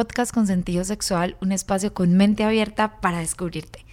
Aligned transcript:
Podcast 0.00 0.32
con 0.32 0.46
sentido 0.46 0.82
sexual, 0.82 1.36
un 1.42 1.52
espacio 1.52 1.92
con 1.92 2.14
mente 2.14 2.42
abierta 2.42 3.02
para 3.02 3.18
descubrirte. 3.18 3.84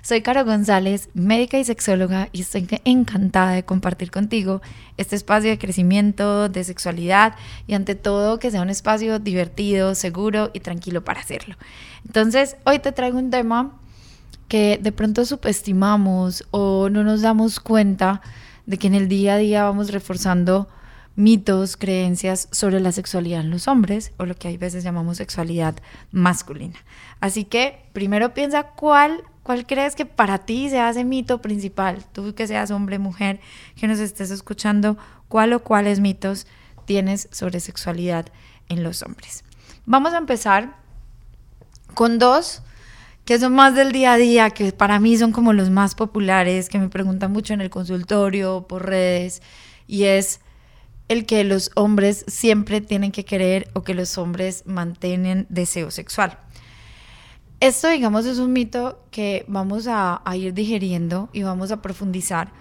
Soy 0.00 0.22
Caro 0.22 0.44
González, 0.44 1.08
médica 1.12 1.58
y 1.58 1.64
sexóloga, 1.64 2.28
y 2.30 2.42
estoy 2.42 2.68
encantada 2.84 3.50
de 3.50 3.64
compartir 3.64 4.12
contigo 4.12 4.62
este 4.96 5.16
espacio 5.16 5.50
de 5.50 5.58
crecimiento, 5.58 6.48
de 6.48 6.62
sexualidad 6.62 7.34
y 7.66 7.74
ante 7.74 7.96
todo 7.96 8.38
que 8.38 8.52
sea 8.52 8.62
un 8.62 8.70
espacio 8.70 9.18
divertido, 9.18 9.96
seguro 9.96 10.52
y 10.54 10.60
tranquilo 10.60 11.02
para 11.02 11.20
hacerlo. 11.20 11.56
Entonces, 12.04 12.56
hoy 12.64 12.78
te 12.78 12.92
traigo 12.92 13.18
un 13.18 13.32
tema 13.32 13.72
que 14.46 14.78
de 14.80 14.92
pronto 14.92 15.24
subestimamos 15.24 16.44
o 16.52 16.90
no 16.90 17.02
nos 17.02 17.22
damos 17.22 17.58
cuenta 17.58 18.20
de 18.66 18.78
que 18.78 18.86
en 18.86 18.94
el 18.94 19.08
día 19.08 19.34
a 19.34 19.38
día 19.38 19.64
vamos 19.64 19.90
reforzando 19.90 20.68
mitos, 21.16 21.76
creencias 21.76 22.48
sobre 22.52 22.78
la 22.78 22.92
sexualidad 22.92 23.40
en 23.40 23.50
los 23.50 23.66
hombres 23.68 24.12
o 24.18 24.26
lo 24.26 24.36
que 24.36 24.48
hay 24.48 24.56
veces 24.56 24.84
llamamos 24.84 25.16
sexualidad 25.16 25.74
masculina. 26.12 26.78
Así 27.20 27.44
que 27.44 27.80
primero 27.92 28.34
piensa 28.34 28.68
cuál 28.68 29.24
¿Cuál 29.46 29.64
crees 29.64 29.94
que 29.94 30.06
para 30.06 30.38
ti 30.38 30.68
sea 30.70 30.90
ese 30.90 31.04
mito 31.04 31.40
principal? 31.40 32.04
Tú 32.12 32.34
que 32.34 32.48
seas 32.48 32.72
hombre, 32.72 32.98
mujer, 32.98 33.38
que 33.76 33.86
nos 33.86 34.00
estés 34.00 34.32
escuchando, 34.32 34.98
¿cuál 35.28 35.52
o 35.52 35.62
cuáles 35.62 36.00
mitos 36.00 36.48
tienes 36.84 37.28
sobre 37.30 37.60
sexualidad 37.60 38.26
en 38.68 38.82
los 38.82 39.04
hombres? 39.04 39.44
Vamos 39.84 40.14
a 40.14 40.18
empezar 40.18 40.74
con 41.94 42.18
dos 42.18 42.62
que 43.24 43.38
son 43.38 43.54
más 43.54 43.76
del 43.76 43.92
día 43.92 44.14
a 44.14 44.16
día, 44.16 44.50
que 44.50 44.72
para 44.72 44.98
mí 44.98 45.16
son 45.16 45.30
como 45.30 45.52
los 45.52 45.70
más 45.70 45.94
populares, 45.94 46.68
que 46.68 46.80
me 46.80 46.88
preguntan 46.88 47.30
mucho 47.30 47.54
en 47.54 47.60
el 47.60 47.70
consultorio, 47.70 48.66
por 48.68 48.86
redes, 48.86 49.42
y 49.86 50.04
es 50.04 50.40
el 51.08 51.26
que 51.26 51.44
los 51.44 51.70
hombres 51.74 52.24
siempre 52.26 52.80
tienen 52.80 53.12
que 53.12 53.24
querer 53.24 53.68
o 53.74 53.82
que 53.82 53.94
los 53.94 54.18
hombres 54.18 54.64
mantienen 54.66 55.46
deseo 55.48 55.90
sexual. 55.90 56.38
Esto, 57.60 57.88
digamos, 57.88 58.26
es 58.26 58.38
un 58.38 58.52
mito 58.52 59.02
que 59.10 59.44
vamos 59.48 59.86
a, 59.88 60.20
ir 60.34 60.52
digeriendo 60.52 61.30
y 61.32 61.42
vamos 61.42 61.72
a 61.72 61.80
profundizar. 61.80 62.52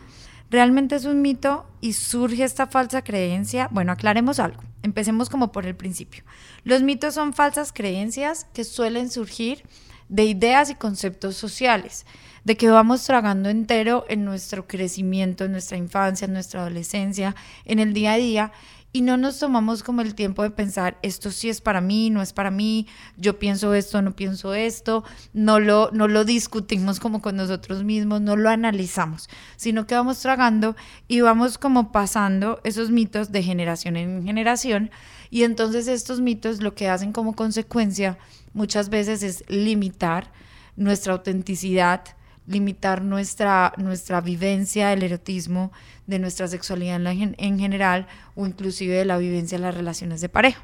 ¿Realmente 0.50 0.96
es 0.96 1.04
un 1.04 1.22
mito 1.22 1.66
y 1.82 1.94
surge 1.94 2.44
esta 2.44 2.68
falsa 2.68 3.04
creencia? 3.04 3.68
Bueno, 3.72 3.92
aclaremos 3.92 4.40
algo. 4.40 4.64
Empecemos 4.84 5.30
como 5.30 5.52
por 5.52 5.66
el 5.66 5.76
principio. 5.76 6.24
Los 6.64 6.82
mitos 6.82 7.16
son 7.16 7.34
falsas 7.34 7.74
creencias 7.74 8.46
que 8.54 8.64
suelen 8.64 9.12
surgir 9.12 9.64
de 10.08 10.24
ideas 10.24 10.70
y 10.70 10.76
conceptos 10.76 11.36
sociales, 11.36 12.06
de 12.46 12.56
que 12.56 12.70
vamos 12.70 13.04
tragando 13.04 13.50
entero 13.50 14.06
en 14.08 14.24
nuestro 14.24 14.68
crecimiento, 14.68 15.44
en 15.44 15.52
nuestra 15.52 15.78
infancia, 15.78 16.26
en 16.26 16.34
nuestra 16.34 16.62
adolescencia, 16.62 17.36
en 17.66 17.80
el 17.80 17.94
día 17.94 18.14
a 18.14 18.18
día, 18.18 18.52
y 18.96 19.02
no 19.02 19.18
nos 19.18 19.40
tomamos 19.40 19.84
como 19.84 20.00
el 20.00 20.16
tiempo 20.16 20.42
de 20.42 20.52
pensar, 20.52 20.98
esto 21.02 21.30
sí 21.30 21.50
es 21.50 21.60
para 21.60 21.82
mí, 21.82 22.10
no 22.10 22.22
es 22.22 22.32
para 22.32 22.50
mí, 22.50 22.88
yo 23.18 23.40
pienso 23.40 23.74
esto, 23.74 24.02
no 24.02 24.16
pienso 24.16 24.54
esto, 24.54 25.04
no 25.34 25.60
lo, 25.60 25.90
no 25.92 26.08
lo 26.08 26.24
discutimos 26.24 27.02
como 27.02 27.22
con 27.22 27.36
nosotros 27.36 27.84
mismos, 27.84 28.22
no 28.22 28.38
lo 28.38 28.50
analizamos, 28.50 29.28
sino 29.58 29.86
que 29.86 29.96
vamos 29.96 30.22
tragando 30.22 30.78
y 31.10 31.20
vamos 31.20 31.58
como 31.58 31.92
pasando 31.92 32.62
esos 32.64 32.90
mitos 32.90 33.34
de 33.34 33.44
generación 33.44 33.98
en 33.98 34.24
generación 34.24 34.92
y 35.30 35.44
entonces 35.44 35.90
estos 35.90 36.22
mitos 36.22 36.64
lo 36.64 36.74
que 36.74 36.88
hacen 36.88 37.12
como 37.12 37.36
consecuencia 37.36 38.18
muchas 38.54 38.88
veces 38.88 39.24
es 39.24 39.44
limitar 39.50 40.32
nuestra 40.78 41.12
autenticidad, 41.12 42.02
limitar 42.48 43.02
nuestra, 43.02 43.74
nuestra 43.78 44.22
vivencia 44.22 44.90
del 44.90 45.04
erotismo, 45.04 45.72
de 46.08 46.20
nuestra 46.20 46.48
sexualidad 46.48 47.02
en, 47.08 47.36
en, 47.38 47.60
general 47.60 48.08
o 48.36 48.46
inclusive 48.46 48.96
de 48.96 49.06
la 49.06 49.18
vivencia 49.18 49.58
de 49.58 49.64
las 49.64 49.76
relaciones 49.76 50.22
de 50.22 50.30
pareja. 50.30 50.64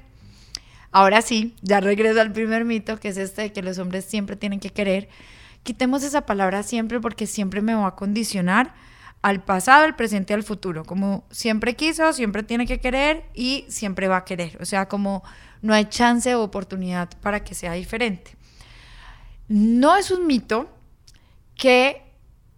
Ahora 0.91 1.21
sí, 1.21 1.55
ya 1.61 1.79
regreso 1.79 2.19
al 2.21 2.31
primer 2.31 2.65
mito, 2.65 2.99
que 2.99 3.09
es 3.09 3.17
este 3.17 3.43
de 3.43 3.53
que 3.53 3.63
los 3.63 3.77
hombres 3.77 4.05
siempre 4.05 4.35
tienen 4.35 4.59
que 4.59 4.71
querer. 4.71 5.09
Quitemos 5.63 6.03
esa 6.03 6.25
palabra 6.25 6.63
siempre 6.63 6.99
porque 6.99 7.27
siempre 7.27 7.61
me 7.61 7.73
va 7.73 7.87
a 7.87 7.95
condicionar 7.95 8.73
al 9.21 9.43
pasado, 9.43 9.85
al 9.85 9.95
presente 9.95 10.33
y 10.33 10.35
al 10.35 10.43
futuro. 10.43 10.83
Como 10.83 11.23
siempre 11.31 11.75
quiso, 11.75 12.11
siempre 12.13 12.43
tiene 12.43 12.65
que 12.65 12.79
querer 12.79 13.23
y 13.33 13.65
siempre 13.69 14.07
va 14.07 14.17
a 14.17 14.25
querer. 14.25 14.57
O 14.59 14.65
sea, 14.65 14.87
como 14.87 15.23
no 15.61 15.73
hay 15.73 15.85
chance 15.85 16.33
o 16.35 16.43
oportunidad 16.43 17.09
para 17.21 17.43
que 17.43 17.55
sea 17.55 17.73
diferente. 17.73 18.35
No 19.47 19.95
es 19.95 20.11
un 20.11 20.27
mito, 20.27 20.69
que 21.61 22.01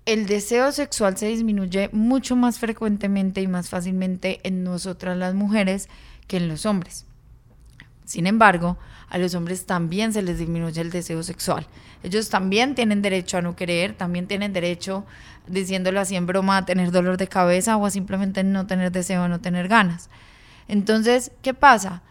el 0.06 0.28
deseo 0.28 0.72
sexual 0.72 1.18
se 1.18 1.28
disminuye 1.28 1.90
mucho 1.92 2.38
más 2.38 2.58
frecuentemente 2.58 3.42
y 3.42 3.48
más 3.48 3.68
fácilmente 3.68 4.40
en 4.44 4.64
nosotras 4.64 5.18
las 5.18 5.34
mujeres 5.34 5.90
que 6.26 6.38
en 6.38 6.48
los 6.48 6.66
hombres. 6.66 7.06
Sin 8.06 8.28
embargo, 8.28 8.78
a 9.10 9.18
los 9.18 9.36
hombres 9.36 9.66
también 9.66 10.14
se 10.14 10.22
les 10.22 10.40
disminuye 10.40 10.80
el 10.80 10.90
deseo 10.90 11.22
sexual. 11.22 11.68
Ellos 12.02 12.30
también 12.30 12.76
tienen 12.76 13.02
derecho 13.02 13.38
a 13.38 13.42
no 13.42 13.58
querer, 13.58 13.94
también 13.94 14.26
tienen 14.26 14.54
derecho, 14.54 15.06
diciéndolo 15.48 16.00
así 16.00 16.16
en 16.16 16.26
broma, 16.26 16.56
a 16.56 16.66
tener 16.66 16.92
dolor 16.92 17.18
de 17.18 17.28
cabeza 17.28 17.76
o 17.76 17.86
a 17.86 17.92
simplemente 17.92 18.42
no 18.46 18.68
tener 18.68 18.90
deseo, 18.94 19.28
no 19.28 19.42
tener 19.42 19.68
ganas. 19.68 20.10
Entonces, 20.70 21.34
¿qué 21.42 21.54
pasa? 21.54 22.04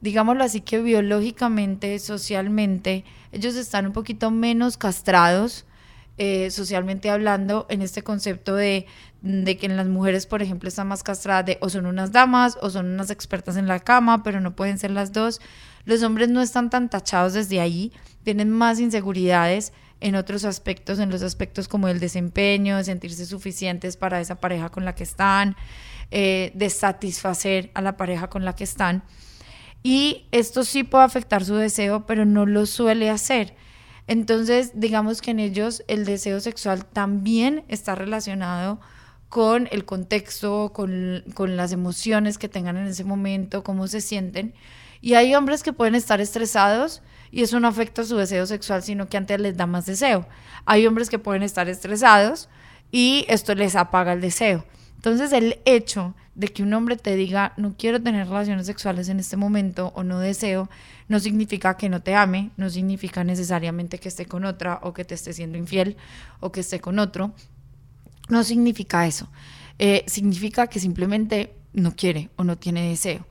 Digámoslo 0.00 0.42
así 0.42 0.62
que 0.62 0.80
biológicamente, 0.80 1.96
socialmente, 2.00 3.04
ellos 3.30 3.54
están 3.54 3.86
un 3.86 3.92
poquito 3.92 4.32
menos 4.32 4.76
castrados, 4.76 5.64
eh, 6.22 6.50
socialmente 6.50 7.08
hablando 7.08 7.64
en 7.70 7.80
este 7.80 8.02
concepto 8.02 8.54
de, 8.54 8.84
de, 9.22 9.56
que 9.56 9.64
en 9.64 9.78
las 9.78 9.86
mujeres, 9.86 10.26
por 10.26 10.42
ejemplo, 10.42 10.68
están 10.68 10.86
más 10.86 11.02
castradas 11.02 11.46
de 11.46 11.56
o 11.62 11.70
son 11.70 11.86
unas 11.86 12.12
damas 12.12 12.58
o 12.60 12.68
son 12.68 12.92
unas 12.92 13.08
expertas 13.08 13.56
en 13.56 13.66
la 13.66 13.80
cama, 13.80 14.22
pero 14.22 14.38
no 14.42 14.54
pueden 14.54 14.76
ser 14.76 14.90
las 14.90 15.14
dos. 15.14 15.40
Los 15.86 16.02
hombres 16.02 16.28
no 16.28 16.42
están 16.42 16.68
tan 16.68 16.90
tachados 16.90 17.32
desde 17.32 17.58
ahí, 17.58 17.90
tienen 18.22 18.50
más 18.50 18.80
inseguridades 18.80 19.72
en 20.02 20.14
otros 20.14 20.44
aspectos, 20.44 20.98
en 20.98 21.08
los 21.08 21.22
aspectos 21.22 21.68
como 21.68 21.88
el 21.88 22.00
desempeño, 22.00 22.76
de 22.76 22.84
sentirse 22.84 23.24
suficientes 23.24 23.96
para 23.96 24.20
esa 24.20 24.34
pareja 24.34 24.68
con 24.68 24.84
la 24.84 24.94
que 24.94 25.04
están, 25.04 25.56
eh, 26.10 26.52
de 26.54 26.68
satisfacer 26.68 27.70
a 27.72 27.80
la 27.80 27.96
pareja 27.96 28.28
con 28.28 28.44
la 28.44 28.54
que 28.54 28.64
están. 28.64 29.04
Y 29.82 30.26
esto 30.32 30.64
sí 30.64 30.84
puede 30.84 31.04
afectar 31.04 31.46
su 31.46 31.54
deseo, 31.54 32.04
pero 32.04 32.26
no 32.26 32.44
lo 32.44 32.66
suele 32.66 33.08
hacer. 33.08 33.54
Entonces, 34.10 34.72
digamos 34.74 35.22
que 35.22 35.30
en 35.30 35.38
ellos 35.38 35.84
el 35.86 36.04
deseo 36.04 36.40
sexual 36.40 36.84
también 36.84 37.62
está 37.68 37.94
relacionado 37.94 38.80
con 39.28 39.68
el 39.70 39.84
contexto, 39.84 40.72
con, 40.72 41.22
las 41.56 41.70
emociones 41.70 42.36
que 42.36 42.48
tengan 42.48 42.76
en 42.76 42.88
ese 42.88 43.04
momento, 43.04 43.62
cómo 43.62 43.86
se 43.86 44.00
sienten. 44.00 44.52
Y 45.00 45.14
hay 45.14 45.36
hombres 45.36 45.62
que 45.62 45.72
pueden 45.72 45.94
estar 45.94 46.20
estresados 46.20 47.02
y 47.30 47.44
eso 47.44 47.60
no 47.60 47.68
afecta 47.68 48.02
su 48.02 48.16
deseo 48.16 48.46
sexual, 48.46 48.82
sino 48.82 49.08
que 49.08 49.16
antes 49.16 49.40
les 49.40 49.56
da 49.56 49.66
más 49.66 49.86
deseo. 49.86 50.26
Hay 50.64 50.88
hombres 50.88 51.08
que 51.08 51.20
pueden 51.20 51.44
estar 51.44 51.68
estresados 51.68 52.48
y 52.90 53.24
esto 53.28 53.54
les 53.54 53.76
apaga 53.76 54.12
el 54.12 54.20
deseo. 54.20 54.64
Entonces 55.00 55.32
el 55.32 55.60
hecho 55.64 56.14
de 56.34 56.48
que 56.48 56.62
un 56.62 56.74
hombre 56.74 56.94
te 56.96 57.16
diga 57.16 57.54
no 57.56 57.74
quiero 57.78 58.02
tener 58.02 58.28
relaciones 58.28 58.66
sexuales 58.66 59.08
en 59.08 59.18
este 59.18 59.38
momento 59.38 59.94
o 59.96 60.02
no 60.02 60.18
deseo, 60.18 60.68
no 61.08 61.20
significa 61.20 61.78
que 61.78 61.88
no 61.88 62.02
te 62.02 62.14
ame, 62.14 62.50
no 62.58 62.68
significa 62.68 63.24
necesariamente 63.24 63.96
que 63.96 64.10
esté 64.10 64.26
con 64.26 64.44
otra 64.44 64.78
o 64.82 64.92
que 64.92 65.06
te 65.06 65.14
esté 65.14 65.32
siendo 65.32 65.56
infiel 65.56 65.96
o 66.40 66.52
que 66.52 66.60
esté 66.60 66.80
con 66.80 66.98
otro. 66.98 67.32
No 68.28 68.44
significa 68.44 69.06
eso. 69.06 69.26
Eh, 69.78 70.04
significa 70.06 70.66
que 70.66 70.80
simplemente 70.80 71.54
no 71.72 71.96
quiere 71.96 72.28
o 72.36 72.44
no 72.44 72.58
tiene 72.58 72.90
deseo. 72.90 73.26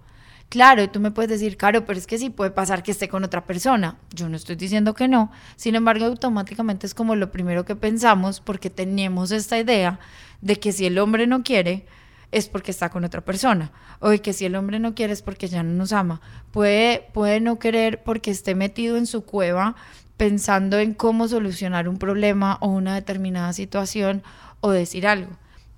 Claro, 0.50 0.90
tú 0.90 1.00
me 1.00 1.12
puedes 1.12 1.30
decir, 1.30 1.56
Caro, 1.56 1.86
pero 1.86 2.00
es 2.00 2.08
que 2.08 2.18
sí 2.18 2.32
puede 2.32 2.50
pasar 2.50 2.82
que 2.82 2.90
esté 2.90 3.08
con 3.08 3.24
otra 3.24 3.46
persona. 3.46 4.00
Yo 4.16 4.28
no 4.28 4.36
estoy 4.36 4.56
diciendo 4.56 4.96
que 4.96 5.08
no. 5.08 5.32
Sin 5.56 5.76
embargo, 5.76 6.06
automáticamente 6.06 6.88
es 6.88 6.96
como 6.96 7.16
lo 7.16 7.32
primero 7.32 7.66
que 7.66 7.76
pensamos 7.76 8.40
porque 8.40 8.72
tenemos 8.72 9.30
esta 9.30 9.60
idea 9.60 10.00
de 10.42 10.60
que 10.60 10.72
si 10.72 10.86
el 10.86 10.98
hombre 11.00 11.28
no 11.28 11.44
quiere, 11.44 11.86
es 12.32 12.48
porque 12.48 12.72
está 12.72 12.90
con 12.90 13.04
otra 13.04 13.22
persona. 13.22 13.72
O 14.00 14.10
de 14.10 14.22
que 14.22 14.34
si 14.34 14.46
el 14.46 14.56
hombre 14.56 14.80
no 14.80 14.96
quiere 14.96 15.14
es 15.14 15.22
porque 15.22 15.48
ya 15.48 15.64
no 15.64 15.74
nos 15.74 15.94
ama. 15.94 16.22
Puede, 16.52 17.08
puede 17.14 17.40
no 17.40 17.60
querer 17.60 18.04
porque 18.04 18.32
esté 18.32 18.56
metido 18.56 18.98
en 18.98 19.08
su 19.08 19.26
cueva 19.26 19.76
pensando 20.18 20.80
en 20.80 20.94
cómo 20.94 21.28
solucionar 21.28 21.88
un 21.88 21.98
problema 21.98 22.58
o 22.62 22.68
una 22.68 22.94
determinada 22.94 23.54
situación 23.54 24.22
o 24.60 24.70
decir 24.70 25.08
algo. 25.08 25.32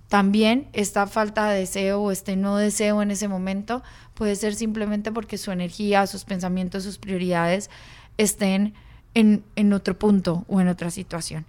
también 0.10 0.68
esta 0.74 1.06
falta 1.06 1.48
de 1.48 1.60
deseo 1.60 2.02
o 2.02 2.12
este 2.12 2.36
no 2.36 2.58
deseo 2.58 3.02
en 3.02 3.12
ese 3.12 3.28
momento 3.28 3.81
puede 4.13 4.36
ser 4.36 4.56
simplemente 4.56 5.12
porque 5.12 5.38
su 5.38 5.52
energía, 5.52 6.08
sus 6.08 6.25
pensamientos, 6.25 6.84
sus 6.84 6.98
prioridades 6.98 7.69
estén 8.18 8.74
en, 9.13 9.44
en 9.56 9.72
otro 9.74 9.98
punto 9.98 10.44
o 10.48 10.60
en 10.60 10.68
otra 10.68 10.90
situación 10.90 11.46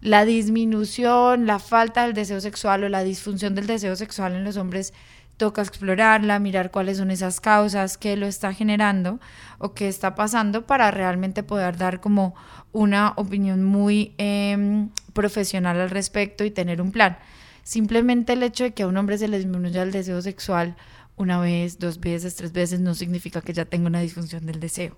la 0.00 0.24
disminución, 0.24 1.46
la 1.46 1.58
falta 1.58 2.04
del 2.04 2.14
deseo 2.14 2.40
sexual 2.40 2.84
o 2.84 2.88
la 2.88 3.02
disfunción 3.02 3.54
del 3.54 3.66
deseo 3.66 3.96
sexual 3.96 4.34
en 4.34 4.44
los 4.44 4.56
hombres 4.56 4.92
toca 5.36 5.62
explorarla, 5.62 6.38
mirar 6.40 6.70
cuáles 6.70 6.98
son 6.98 7.10
esas 7.10 7.40
causas, 7.40 7.96
qué 7.96 8.16
lo 8.16 8.26
está 8.26 8.52
generando 8.52 9.20
o 9.58 9.72
qué 9.72 9.88
está 9.88 10.14
pasando 10.14 10.66
para 10.66 10.90
realmente 10.90 11.42
poder 11.42 11.78
dar 11.78 12.00
como 12.00 12.34
una 12.72 13.12
opinión 13.16 13.64
muy 13.64 14.14
em, 14.18 14.90
profesional 15.14 15.80
al 15.80 15.90
respecto 15.90 16.44
y 16.44 16.50
tener 16.50 16.82
un 16.82 16.92
plan. 16.92 17.18
Simplemente 17.62 18.32
el 18.32 18.42
hecho 18.42 18.64
de 18.64 18.72
que 18.72 18.82
a 18.82 18.86
un 18.88 18.96
hombre 18.96 19.16
se 19.16 19.28
le 19.28 19.38
disminuya 19.38 19.82
el 19.82 19.92
deseo 19.92 20.20
sexual 20.22 20.76
una 21.16 21.40
vez, 21.40 21.78
dos 21.78 22.00
veces, 22.00 22.36
tres 22.36 22.52
veces, 22.52 22.80
no 22.80 22.94
significa 22.94 23.40
que 23.40 23.52
ya 23.52 23.64
tenga 23.64 23.88
una 23.88 24.00
disfunción 24.00 24.46
del 24.46 24.60
deseo. 24.60 24.96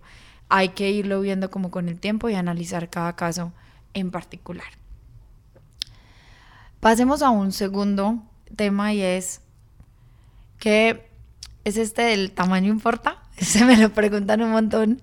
Hay 0.49 0.71
que 0.71 0.91
irlo 0.91 1.21
viendo 1.21 1.51
como 1.51 1.71
con 1.71 1.89
el 1.89 1.99
tiempo 1.99 2.29
y 2.29 2.35
analizar 2.35 2.91
cada 2.91 3.17
caso 3.17 3.53
en 3.95 4.11
particular. 4.11 4.80
Pasemos 6.81 7.21
a 7.21 7.29
un 7.29 7.53
segundo 7.53 8.23
tema 8.57 8.95
y 8.95 9.03
es 9.03 9.43
que 10.59 11.11
es 11.65 11.77
este 11.77 12.03
del 12.03 12.33
tamaño 12.33 12.71
importa. 12.71 13.23
Se 13.37 13.67
me 13.67 13.77
lo 13.77 13.91
preguntan 13.91 14.43
un 14.43 14.51
montón. 14.51 15.03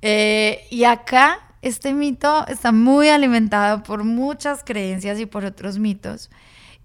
Eh, 0.00 0.66
y 0.70 0.84
acá 0.84 1.40
este 1.60 1.92
mito 1.92 2.46
está 2.48 2.72
muy 2.72 3.08
alimentado 3.08 3.82
por 3.82 4.04
muchas 4.04 4.64
creencias 4.64 5.20
y 5.20 5.26
por 5.26 5.44
otros 5.44 5.78
mitos. 5.78 6.30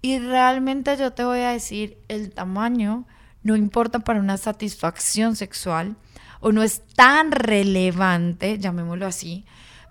Y 0.02 0.18
realmente 0.18 0.96
yo 0.98 1.12
te 1.12 1.24
voy 1.24 1.40
a 1.40 1.50
decir, 1.50 1.98
el 2.08 2.32
tamaño 2.32 3.06
no 3.42 3.56
importa 3.56 4.00
para 4.00 4.20
una 4.20 4.36
satisfacción 4.36 5.34
sexual 5.34 5.96
o 6.40 6.52
no 6.52 6.62
es 6.62 6.82
tan 6.94 7.32
relevante, 7.32 8.58
llamémoslo 8.58 9.06
así, 9.06 9.44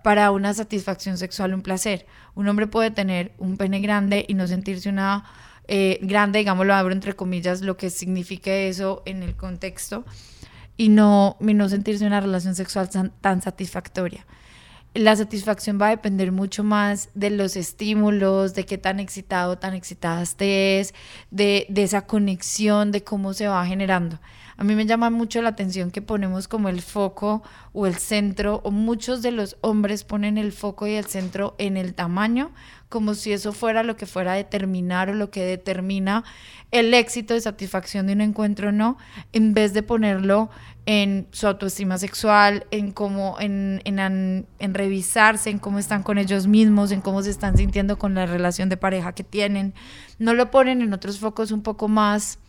para 0.04 0.32
una 0.32 0.54
satisfacción 0.54 1.18
sexual, 1.18 1.54
un 1.54 1.62
placer. 1.62 2.06
Un 2.36 2.48
hombre 2.48 2.68
puede 2.68 2.92
tener 2.92 3.34
un 3.38 3.58
pene 3.58 3.80
grande 3.80 4.26
y 4.28 4.34
no 4.34 4.48
sentirse 4.48 4.90
una 4.90 5.26
eh, 5.72 6.00
grande, 6.02 6.40
digámoslo, 6.40 6.74
abro 6.74 6.94
entre 6.94 7.16
comillas, 7.16 7.62
lo 7.62 7.78
que 7.78 7.92
signifique 7.92 8.70
eso 8.70 9.04
en 9.06 9.22
el 9.22 9.36
contexto, 9.36 10.04
y 10.78 10.90
no, 10.90 11.38
no 11.40 11.70
sentirse 11.70 12.08
una 12.08 12.22
relación 12.22 12.56
sexual 12.56 12.90
tan, 12.90 13.42
satisfactoria. 13.44 14.26
La 14.96 15.16
satisfacción 15.16 15.80
va 15.80 15.88
a 15.88 15.92
depender 15.92 16.32
mucho 16.32 16.64
más 16.64 17.10
de 17.14 17.30
los 17.30 17.56
estímulos, 17.56 18.56
de 18.56 18.66
qué 18.66 18.80
tan 18.80 19.00
excitado, 19.00 19.60
tan 19.60 19.76
excitada 19.76 20.24
estés, 20.24 20.96
de, 21.30 21.68
de 21.70 21.84
esa 21.84 22.08
conexión, 22.08 22.92
de 22.92 23.04
cómo 23.04 23.34
se 23.34 23.48
va 23.48 23.64
generando. 23.68 24.20
A 24.60 24.66
mí 24.66 24.76
me 24.76 24.86
llama 24.86 25.10
mucho 25.10 25.42
la 25.42 25.48
atención 25.48 25.90
que 25.90 26.02
ponemos 26.02 26.50
como 26.50 26.68
el 26.68 26.82
foco 26.82 27.42
o 27.72 27.88
el 27.88 27.96
centro, 27.96 28.60
o 28.66 28.72
muchos 28.72 29.22
de 29.22 29.32
los 29.32 29.56
hombres 29.62 30.04
ponen 30.04 30.38
el 30.38 30.52
foco 30.52 30.86
y 30.86 30.96
el 30.96 31.06
centro 31.06 31.56
en 31.60 31.78
el 31.78 31.94
tamaño, 31.94 32.52
como 32.90 33.14
si 33.14 33.32
eso 33.32 33.54
fuera 33.54 33.84
lo 33.84 33.96
que 33.96 34.06
fuera 34.06 34.34
a 34.34 34.36
determinar 34.36 35.12
o 35.12 35.14
lo 35.14 35.32
que 35.32 35.46
determina 35.46 36.26
el 36.72 36.94
éxito 36.94 37.36
de 37.36 37.40
satisfacción 37.40 38.08
de 38.08 38.12
un 38.12 38.20
encuentro 38.20 38.68
o 38.68 38.72
no, 38.74 38.98
en 39.32 39.54
vez 39.54 39.74
de 39.74 39.82
ponerlo 39.82 40.50
en 40.86 41.30
su 41.32 41.48
autoestima 41.48 41.98
sexual, 41.98 42.66
en 42.72 42.92
cómo, 42.92 43.38
en, 43.40 43.82
en, 43.86 44.46
en, 44.60 44.74
revisarse, 44.74 45.52
en 45.52 45.60
cómo 45.60 45.80
están 45.80 46.04
con 46.04 46.18
ellos 46.18 46.48
mismos, 46.48 46.92
en 46.92 47.00
cómo 47.00 47.24
se 47.24 47.30
están 47.30 47.56
sintiendo 47.56 47.98
con 47.98 48.14
la 48.14 48.26
relación 48.26 48.68
de 48.68 48.76
pareja 48.76 49.14
que 49.14 49.24
tienen. 49.24 49.74
No 50.18 50.34
lo 50.34 50.52
ponen 50.52 50.82
en 50.82 50.92
otros 50.92 51.18
focos 51.18 51.54
un 51.54 51.62
poco 51.62 51.88
más 51.88 52.40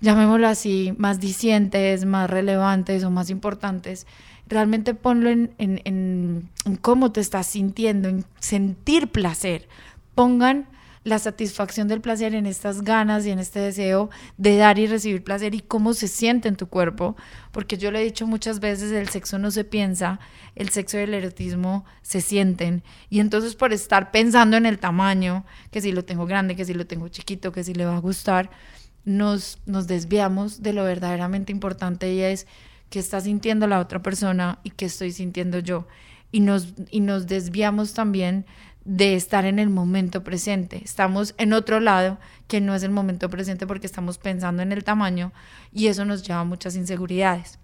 llamémoslo 0.00 0.48
así, 0.48 0.94
más 0.98 1.20
dicientes, 1.20 2.04
más 2.04 2.28
relevantes 2.28 3.04
o 3.04 3.10
más 3.10 3.30
importantes, 3.30 4.06
realmente 4.48 4.94
ponlo 4.94 5.30
en, 5.30 5.54
en, 5.58 6.50
cómo 6.80 7.12
te 7.12 7.20
estás 7.20 7.46
sintiendo, 7.46 8.08
en 8.08 8.24
sentir 8.38 9.08
placer. 9.08 9.68
Pongan 10.14 10.68
la 11.02 11.18
satisfacción 11.20 11.86
del 11.86 12.00
placer 12.00 12.34
en 12.34 12.46
estas 12.46 12.82
ganas 12.82 13.24
y 13.24 13.30
en 13.30 13.38
este 13.38 13.60
deseo 13.60 14.10
de 14.38 14.56
dar 14.56 14.76
y 14.80 14.88
recibir 14.88 15.22
placer 15.22 15.54
y 15.54 15.60
cómo 15.60 15.94
se 15.94 16.08
siente 16.08 16.48
en 16.48 16.56
tu 16.56 16.66
cuerpo, 16.66 17.16
porque 17.52 17.78
yo 17.78 17.92
lo 17.92 17.98
he 17.98 18.04
dicho 18.04 18.26
muchas 18.26 18.58
veces, 18.58 18.90
el 18.90 19.08
sexo 19.08 19.38
no 19.38 19.52
se 19.52 19.62
piensa, 19.62 20.18
el 20.56 20.70
sexo 20.70 20.98
y 20.98 21.02
el 21.02 21.14
erotismo 21.14 21.84
se 22.02 22.20
sienten, 22.20 22.82
y 23.08 23.20
entonces 23.20 23.54
por 23.54 23.72
estar 23.72 24.10
pensando 24.10 24.56
en 24.56 24.66
el 24.66 24.80
tamaño, 24.80 25.44
que 25.70 25.80
si 25.80 25.92
lo 25.92 26.04
tengo 26.04 26.26
grande, 26.26 26.56
que 26.56 26.64
si 26.64 26.74
lo 26.74 26.88
tengo 26.88 27.06
chiquito, 27.06 27.52
que 27.52 27.62
si 27.62 27.72
le 27.72 27.84
va 27.84 27.94
a 27.94 28.00
gustar, 28.00 28.50
nos, 29.06 29.58
nos 29.64 29.86
desviamos 29.86 30.62
de 30.62 30.74
lo 30.74 30.84
verdaderamente 30.84 31.52
importante 31.52 32.12
y 32.12 32.20
es 32.20 32.46
que 32.90 32.98
está 32.98 33.20
sintiendo 33.20 33.66
la 33.66 33.80
otra 33.80 34.02
persona 34.02 34.58
y 34.62 34.70
que 34.70 34.84
estoy 34.84 35.12
sintiendo 35.12 35.60
yo. 35.60 35.86
Y 36.32 36.40
nos, 36.40 36.74
y 36.90 37.00
nos 37.00 37.26
desviamos 37.26 37.94
también 37.94 38.44
de 38.84 39.14
estar 39.14 39.44
en 39.44 39.58
el 39.58 39.70
momento 39.70 40.22
presente. 40.22 40.82
Estamos 40.84 41.34
en 41.38 41.52
otro 41.52 41.80
lado 41.80 42.18
que 42.46 42.60
no 42.60 42.74
es 42.74 42.82
el 42.82 42.90
momento 42.90 43.30
presente 43.30 43.66
porque 43.66 43.86
estamos 43.86 44.18
pensando 44.18 44.62
en 44.62 44.72
el 44.72 44.84
tamaño 44.84 45.32
y 45.72 45.86
eso 45.86 46.04
nos 46.04 46.22
lleva 46.24 46.40
a 46.40 46.44
muchas 46.44 46.76
inseguridades. 46.76 47.58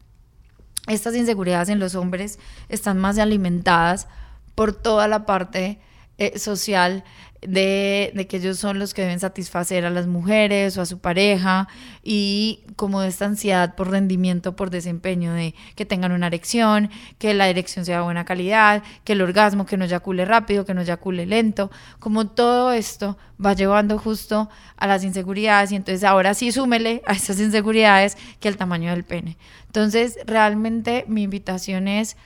Estas 0.89 1.15
inseguridades 1.15 1.69
en 1.69 1.79
los 1.79 1.95
hombres 1.95 2.39
están 2.69 2.99
más 2.99 3.19
alimentadas 3.19 4.09
por 4.55 4.73
toda 4.73 5.07
la 5.07 5.27
parte 5.27 5.81
eh, 6.19 6.39
social 6.39 7.05
de, 7.43 8.27
que 8.29 8.37
ellos 8.37 8.59
son 8.59 8.79
los 8.79 8.95
que 8.95 9.03
deben 9.03 9.19
satisfacer 9.19 9.85
a 9.85 9.91
las 9.91 10.07
mujeres 10.07 10.79
o 10.79 10.83
a 10.83 10.87
su 10.87 11.01
pareja 11.01 11.69
y 12.03 12.61
como 12.77 13.01
de 13.01 13.09
esta 13.09 13.25
ansiedad 13.25 13.75
por 13.75 13.91
rendimiento, 13.91 14.55
por 14.55 14.71
desempeño, 14.71 15.33
de 15.35 15.55
que 15.75 15.85
tengan 15.85 16.13
una 16.13 16.29
erección, 16.29 16.91
que 17.19 17.35
la 17.35 17.49
erección 17.49 17.85
sea 17.85 17.99
de 17.99 18.05
buena 18.05 18.25
calidad, 18.25 18.83
que 19.05 19.15
el 19.15 19.23
orgasmo, 19.23 19.67
que 19.67 19.77
no 19.77 19.85
eyacule 19.85 20.25
rápido, 20.25 20.65
que 20.65 20.75
no 20.75 20.83
eyacule 20.83 21.27
lento, 21.27 21.71
como 21.99 22.29
todo 22.29 22.73
esto 22.73 23.19
va 23.45 23.55
llevando 23.55 23.99
justo 23.99 24.49
a 24.77 24.87
las 24.87 25.03
inseguridades 25.03 25.73
y 25.73 25.77
entonces 25.77 26.05
ahora 26.05 26.35
sí 26.35 26.53
súmele 26.53 27.03
a 27.07 27.13
esas 27.13 27.41
inseguridades 27.41 28.17
que 28.39 28.49
el 28.49 28.57
tamaño 28.57 28.91
del 28.91 29.05
pene. 29.05 29.37
Entonces 29.67 30.19
realmente 30.27 31.05
mi 31.09 31.25
invitación 31.25 31.89
es, 31.89 32.17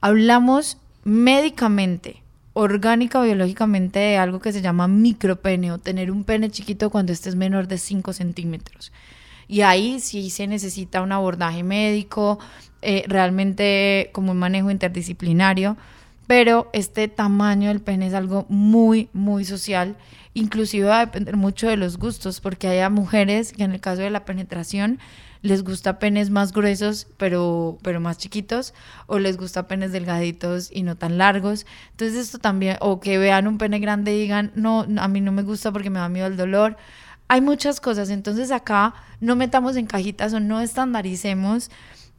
hablamos 0.00 0.78
médicamente 1.04 2.23
orgánica 2.54 3.20
biológicamente 3.20 3.98
de 3.98 4.16
algo 4.16 4.40
que 4.40 4.52
se 4.52 4.62
llama 4.62 4.88
micropene 4.88 5.72
o 5.72 5.78
tener 5.78 6.10
un 6.10 6.24
pene 6.24 6.50
chiquito 6.50 6.88
cuando 6.88 7.12
estés 7.12 7.34
menor 7.34 7.68
de 7.68 7.78
5 7.78 8.12
centímetros. 8.12 8.92
Y 9.46 9.60
ahí 9.60 10.00
sí 10.00 10.30
se 10.30 10.46
necesita 10.46 11.02
un 11.02 11.12
abordaje 11.12 11.62
médico, 11.62 12.38
eh, 12.80 13.04
realmente 13.06 14.10
como 14.12 14.32
un 14.32 14.38
manejo 14.38 14.70
interdisciplinario, 14.70 15.76
pero 16.26 16.70
este 16.72 17.08
tamaño 17.08 17.68
del 17.68 17.80
pene 17.80 18.06
es 18.06 18.14
algo 18.14 18.46
muy, 18.48 19.08
muy 19.12 19.44
social. 19.44 19.96
Inclusive 20.32 20.88
va 20.88 21.00
a 21.00 21.06
depender 21.06 21.36
mucho 21.36 21.68
de 21.68 21.76
los 21.76 21.98
gustos, 21.98 22.40
porque 22.40 22.68
hay 22.68 22.90
mujeres 22.90 23.52
que 23.52 23.64
en 23.64 23.72
el 23.72 23.80
caso 23.80 24.02
de 24.02 24.10
la 24.10 24.24
penetración 24.24 24.98
les 25.44 25.62
gusta 25.62 25.98
penes 25.98 26.30
más 26.30 26.52
gruesos 26.52 27.06
pero, 27.18 27.76
pero 27.82 28.00
más 28.00 28.16
chiquitos 28.16 28.72
o 29.06 29.18
les 29.18 29.36
gusta 29.36 29.68
penes 29.68 29.92
delgaditos 29.92 30.70
y 30.72 30.82
no 30.84 30.96
tan 30.96 31.18
largos. 31.18 31.66
Entonces 31.90 32.16
esto 32.16 32.38
también, 32.38 32.78
o 32.80 32.98
que 32.98 33.18
vean 33.18 33.46
un 33.46 33.58
pene 33.58 33.78
grande 33.78 34.16
y 34.16 34.22
digan, 34.22 34.52
no, 34.54 34.86
a 34.96 35.06
mí 35.06 35.20
no 35.20 35.32
me 35.32 35.42
gusta 35.42 35.70
porque 35.70 35.90
me 35.90 35.98
da 35.98 36.08
miedo 36.08 36.28
el 36.28 36.38
dolor. 36.38 36.78
Hay 37.28 37.42
muchas 37.42 37.78
cosas, 37.78 38.08
entonces 38.08 38.50
acá 38.50 38.94
no 39.20 39.36
metamos 39.36 39.76
en 39.76 39.84
cajitas 39.84 40.32
o 40.32 40.40
no 40.40 40.62
estandaricemos 40.62 41.70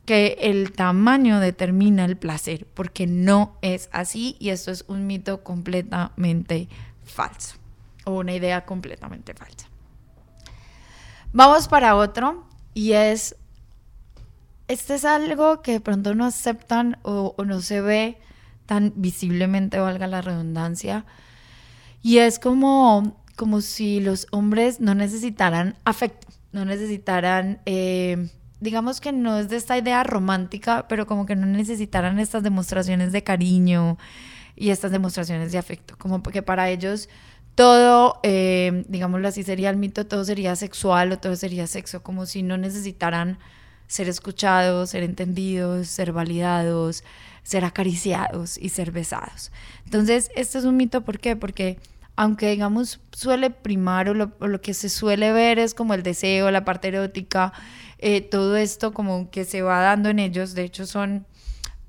que 0.06 0.38
el 0.42 0.72
tamaño 0.72 1.40
determina 1.40 2.06
el 2.06 2.18
placer, 2.18 2.68
porque 2.76 3.08
no 3.08 3.58
es 3.64 3.90
así 3.92 4.36
y 4.40 4.50
esto 4.50 4.70
es 4.70 4.86
un 4.88 5.08
mito 5.08 5.44
completamente 5.44 6.70
falso 7.04 7.56
o 8.04 8.20
una 8.20 8.36
idea 8.36 8.66
completamente 8.66 9.34
falsa. 9.34 9.68
Vamos 11.34 11.68
para 11.68 11.96
otro 11.96 12.46
y 12.76 12.92
es, 12.92 13.38
este 14.68 14.96
es 14.96 15.06
algo 15.06 15.62
que 15.62 15.72
de 15.72 15.80
pronto 15.80 16.14
no 16.14 16.26
aceptan 16.26 16.98
o, 17.04 17.34
no 17.44 17.62
se 17.62 17.80
ve 17.80 18.18
tan 18.66 18.92
visiblemente, 18.98 19.80
valga 19.80 20.08
la 20.08 20.22
redundancia. 20.22 21.06
Y 22.04 22.18
es 22.18 22.38
como, 22.38 23.24
como 23.38 23.62
si 23.62 24.02
los 24.02 24.28
hombres 24.32 24.82
no 24.82 24.94
necesitaran 24.94 25.76
afecto, 25.86 26.28
no 26.52 26.66
necesitaran, 26.66 27.62
eh, 27.66 28.30
digamos 28.60 29.00
que 29.00 29.14
no 29.14 29.40
es 29.40 29.48
de 29.48 29.56
esta 29.56 29.78
idea 29.78 30.04
romántica, 30.04 30.86
pero 30.90 31.08
como 31.08 31.26
que 31.26 31.38
no 31.38 31.46
necesitaran 31.46 32.20
estas 32.20 32.44
demostraciones 32.44 33.14
de 33.14 33.24
cariño 33.24 33.98
y 34.58 34.72
estas 34.72 34.92
demostraciones 34.92 35.54
de 35.54 35.60
afecto, 35.60 35.98
como 35.98 36.22
que 36.22 36.42
para 36.42 36.70
ellos 36.70 37.08
todo, 37.56 38.20
eh, 38.24 38.84
digámoslo 38.88 39.28
así, 39.28 39.44
sería 39.44 39.70
el 39.70 39.78
mito, 39.78 40.06
todo 40.06 40.24
sería 40.26 40.56
sexual 40.56 41.14
o 41.14 41.18
todo 41.18 41.36
sería 41.36 41.68
sexo, 41.68 42.04
como 42.04 42.26
si 42.26 42.44
no 42.44 42.58
necesitaran 42.58 43.40
ser 43.88 44.10
escuchados, 44.10 44.90
ser 44.90 45.04
entendidos, 45.04 45.88
ser 45.88 46.12
validados, 46.12 47.04
ser 47.44 47.64
acariciados 47.64 48.58
y 48.58 48.70
ser 48.70 48.92
besados. 48.92 49.52
Entonces, 49.86 50.30
esto 50.36 50.58
es 50.58 50.66
un 50.66 50.76
mito, 50.76 51.02
¿por 51.02 51.20
qué? 51.20 51.36
Porque 51.36 51.78
aunque 52.18 52.50
digamos 52.50 53.00
suele 53.12 53.50
primar 53.50 54.10
o 54.10 54.14
lo, 54.14 54.62
que 54.62 54.74
se 54.74 54.90
suele 54.90 55.32
ver 55.34 55.60
es 55.60 55.74
como 55.74 55.94
el 55.94 56.04
deseo, 56.04 56.50
la 56.52 56.66
parte 56.66 56.88
erótica, 56.88 57.54
eh, 58.00 58.22
todo 58.22 58.56
esto 58.56 58.94
como 58.94 59.30
que 59.30 59.46
se 59.46 59.62
va 59.62 59.82
dando 59.82 60.10
en 60.10 60.20
ellos, 60.20 60.54
de 60.54 60.64
hecho 60.64 60.86
son 60.86 61.26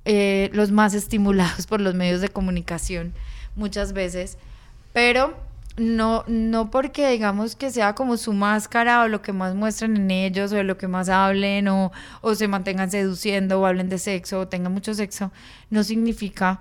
eh, 0.05 0.51
los 0.53 0.73
más 0.73 0.95
estimulados 0.95 1.67
por 1.69 1.81
los 1.81 1.95
medios 1.95 2.21
de 2.21 2.29
comunicación 2.29 3.15
muchas 3.55 3.93
veces, 3.93 4.37
pero 4.93 5.37
no, 5.77 6.25
no 6.27 6.71
porque 6.71 7.11
digamos 7.11 7.55
que 7.55 7.71
sea 7.71 7.95
como 7.95 8.17
su 8.17 8.33
máscara 8.33 9.03
o 9.03 9.09
lo 9.09 9.21
que 9.23 9.33
más 9.33 9.55
muestren 9.55 9.97
en 9.97 10.11
ellos 10.11 10.53
o 10.53 10.63
lo 10.63 10.79
que 10.79 10.89
más 10.89 11.09
hablen 11.09 11.69
o, 11.69 11.93
o 12.23 12.35
se 12.35 12.49
mantengan 12.49 12.91
seduciendo 12.91 13.61
o 13.61 13.67
hablen 13.67 13.89
de 13.89 13.99
sexo 13.99 14.41
o 14.41 14.49
tengan 14.49 14.73
mucho 14.73 14.95
sexo, 14.95 15.33
no 15.71 15.85
significa 15.85 16.61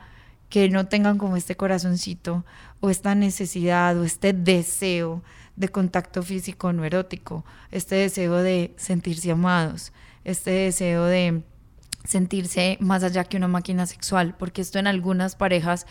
que 0.49 0.69
no 0.69 0.87
tengan 0.87 1.17
como 1.17 1.37
este 1.37 1.55
corazoncito 1.55 2.45
o 2.81 2.89
esta 2.89 3.15
necesidad 3.15 3.97
o 3.97 4.03
este 4.03 4.33
deseo 4.33 5.23
de 5.55 5.69
contacto 5.69 6.21
físico 6.21 6.73
no 6.73 6.83
erótico, 6.83 7.45
este 7.71 7.95
deseo 7.95 8.37
de 8.37 8.73
sentirse 8.75 9.31
amados, 9.31 9.93
este 10.25 10.51
deseo 10.51 11.05
de 11.05 11.43
sentirse 12.03 12.77
más 12.81 13.03
allá 13.03 13.23
que 13.23 13.37
una 13.37 13.47
máquina 13.47 13.85
sexual, 13.85 14.35
porque 14.37 14.61
esto 14.61 14.79
en 14.79 14.87
algunas 14.87 15.35
parejas 15.35 15.87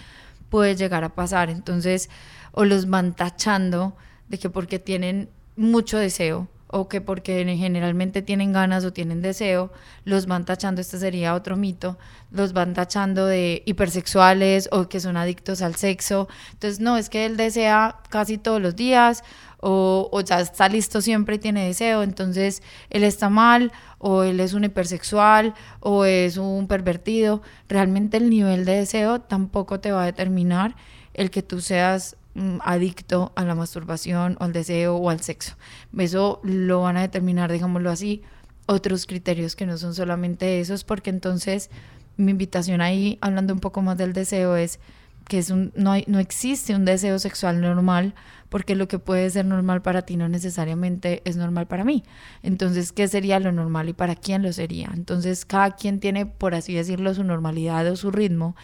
puede 0.54 0.76
llegar 0.76 1.02
a 1.02 1.08
pasar. 1.08 1.50
Entonces, 1.50 2.08
o 2.52 2.64
los 2.64 2.88
van 2.88 3.16
tachando 3.16 3.96
de 4.28 4.38
que 4.38 4.50
porque 4.50 4.78
tienen 4.78 5.28
mucho 5.56 5.98
deseo 5.98 6.46
o 6.68 6.88
que 6.88 7.00
porque 7.00 7.44
generalmente 7.56 8.22
tienen 8.22 8.52
ganas 8.52 8.84
o 8.84 8.92
tienen 8.92 9.20
deseo, 9.20 9.72
los 10.04 10.26
van 10.26 10.44
tachando, 10.44 10.80
este 10.80 10.96
sería 10.98 11.34
otro 11.34 11.56
mito, 11.56 11.98
los 12.30 12.52
van 12.52 12.72
tachando 12.72 13.26
de 13.26 13.64
hipersexuales 13.66 14.68
o 14.70 14.88
que 14.88 15.00
son 15.00 15.16
adictos 15.16 15.60
al 15.60 15.74
sexo. 15.74 16.28
Entonces, 16.52 16.78
no, 16.78 16.96
es 16.98 17.10
que 17.10 17.26
él 17.26 17.36
desea 17.36 17.96
casi 18.08 18.38
todos 18.38 18.62
los 18.62 18.76
días 18.76 19.24
o, 19.64 20.08
o 20.12 20.20
ya 20.20 20.40
está 20.40 20.68
listo 20.68 21.00
siempre 21.00 21.36
y 21.36 21.38
tiene 21.38 21.66
deseo, 21.66 22.02
entonces 22.02 22.62
él 22.90 23.02
está 23.04 23.30
mal 23.30 23.72
o 23.98 24.22
él 24.22 24.40
es 24.40 24.52
un 24.52 24.64
hipersexual 24.64 25.54
o 25.80 26.04
es 26.04 26.36
un 26.36 26.68
pervertido. 26.68 27.42
Realmente 27.68 28.18
el 28.18 28.30
nivel 28.30 28.64
de 28.64 28.76
deseo 28.76 29.20
tampoco 29.20 29.80
te 29.80 29.92
va 29.92 30.02
a 30.02 30.06
determinar 30.06 30.76
el 31.14 31.30
que 31.30 31.42
tú 31.42 31.60
seas 31.60 32.16
Mm, 32.36 32.58
adicto 32.64 33.32
a 33.36 33.44
la 33.44 33.54
masturbación 33.54 34.36
o 34.40 34.44
al 34.44 34.52
deseo 34.52 34.96
o 34.96 35.08
al 35.08 35.20
sexo. 35.20 35.54
Eso 35.96 36.40
lo 36.42 36.80
van 36.80 36.96
a 36.96 37.02
determinar, 37.02 37.52
digámoslo 37.52 37.90
así, 37.90 38.22
otros 38.66 39.06
criterios 39.06 39.54
que 39.54 39.66
no 39.66 39.78
son 39.78 39.94
solamente 39.94 40.58
esos, 40.58 40.82
porque 40.82 41.10
entonces 41.10 41.70
mi 42.16 42.32
invitación 42.32 42.80
ahí, 42.80 43.18
hablando 43.20 43.54
un 43.54 43.60
poco 43.60 43.82
más 43.82 43.96
del 43.98 44.12
deseo, 44.12 44.56
es 44.56 44.80
que 45.28 45.38
es 45.38 45.50
un, 45.50 45.72
no, 45.76 45.92
no 46.08 46.18
existe 46.18 46.74
un 46.74 46.84
deseo 46.84 47.20
sexual 47.20 47.60
normal, 47.60 48.14
porque 48.54 48.76
lo 48.76 48.86
que 48.86 49.00
puede 49.00 49.28
ser 49.30 49.46
normal 49.46 49.82
para 49.82 50.02
ti 50.02 50.16
no 50.16 50.28
necesariamente 50.28 51.22
es 51.24 51.34
normal 51.36 51.66
para 51.66 51.82
mí. 51.82 52.04
Entonces, 52.44 52.92
¿qué 52.92 53.08
sería 53.08 53.40
lo 53.40 53.50
normal 53.50 53.88
y 53.88 53.94
para 53.94 54.14
quién 54.14 54.44
lo 54.44 54.52
sería? 54.52 54.92
Entonces, 54.94 55.44
cada 55.44 55.74
quien 55.74 55.98
tiene, 55.98 56.24
por 56.24 56.54
así 56.54 56.72
decirlo, 56.72 57.12
su 57.14 57.24
normalidad 57.24 57.84
o 57.88 57.96
su 57.96 58.12
ritmo 58.12 58.54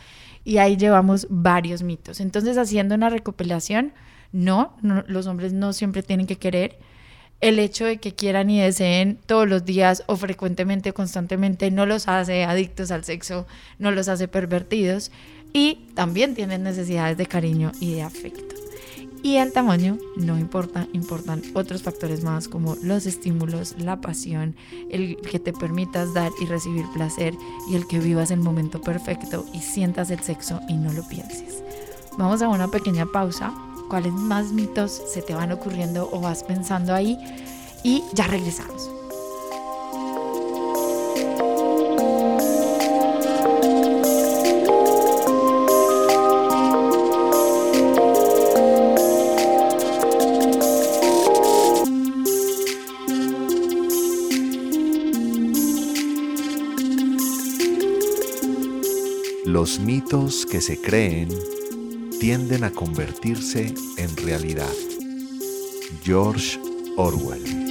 y 0.44 0.58
ahí 0.58 0.76
llevamos 0.76 1.26
varios 1.28 1.82
mitos. 1.82 2.20
Entonces, 2.20 2.56
haciendo 2.56 2.94
una 2.94 3.10
recopilación, 3.10 3.92
no, 4.30 4.76
los 4.80 5.26
hombres 5.26 5.52
no 5.54 5.72
siempre 5.72 6.04
tienen 6.04 6.28
que 6.28 6.36
querer. 6.36 6.78
El 7.40 7.58
hecho 7.58 7.84
de 7.84 7.96
que 7.96 8.14
quieran 8.14 8.48
y 8.48 8.60
deseen 8.60 9.18
todos 9.26 9.48
los 9.48 9.64
días 9.64 10.04
o 10.06 10.14
frecuentemente, 10.14 10.92
constantemente, 10.92 11.72
no 11.72 11.84
los 11.84 12.06
hace 12.06 12.44
adictos 12.44 12.92
al 12.92 13.02
sexo, 13.02 13.44
no 13.80 13.90
los 13.90 14.06
hace 14.06 14.28
pervertidos 14.28 15.10
y 15.52 15.88
también 15.96 16.36
tienen 16.36 16.62
necesidades 16.62 17.16
de 17.16 17.26
cariño 17.26 17.72
y 17.80 17.94
de 17.94 18.02
afecto. 18.02 18.59
Y 19.22 19.36
el 19.36 19.52
tamaño 19.52 19.98
no 20.16 20.38
importa, 20.38 20.86
importan 20.92 21.42
otros 21.54 21.82
factores 21.82 22.24
más 22.24 22.48
como 22.48 22.76
los 22.82 23.04
estímulos, 23.06 23.74
la 23.78 24.00
pasión, 24.00 24.54
el 24.90 25.16
que 25.18 25.38
te 25.38 25.52
permitas 25.52 26.14
dar 26.14 26.32
y 26.40 26.46
recibir 26.46 26.86
placer 26.94 27.34
y 27.68 27.74
el 27.74 27.86
que 27.86 27.98
vivas 27.98 28.30
el 28.30 28.40
momento 28.40 28.80
perfecto 28.80 29.44
y 29.52 29.58
sientas 29.58 30.10
el 30.10 30.20
sexo 30.20 30.60
y 30.68 30.74
no 30.74 30.92
lo 30.92 31.06
pienses. 31.08 31.62
Vamos 32.16 32.42
a 32.42 32.48
una 32.48 32.68
pequeña 32.68 33.06
pausa. 33.06 33.52
¿Cuáles 33.88 34.12
más 34.12 34.52
mitos 34.52 35.02
se 35.12 35.20
te 35.20 35.34
van 35.34 35.52
ocurriendo 35.52 36.08
o 36.12 36.20
vas 36.20 36.44
pensando 36.44 36.94
ahí? 36.94 37.18
Y 37.82 38.04
ya 38.14 38.26
regresamos. 38.26 38.99
Los 59.52 59.80
mitos 59.80 60.46
que 60.46 60.60
se 60.60 60.80
creen 60.80 61.28
tienden 62.20 62.62
a 62.62 62.70
convertirse 62.70 63.74
en 63.96 64.16
realidad. 64.16 64.72
George 66.04 66.56
Orwell 66.96 67.69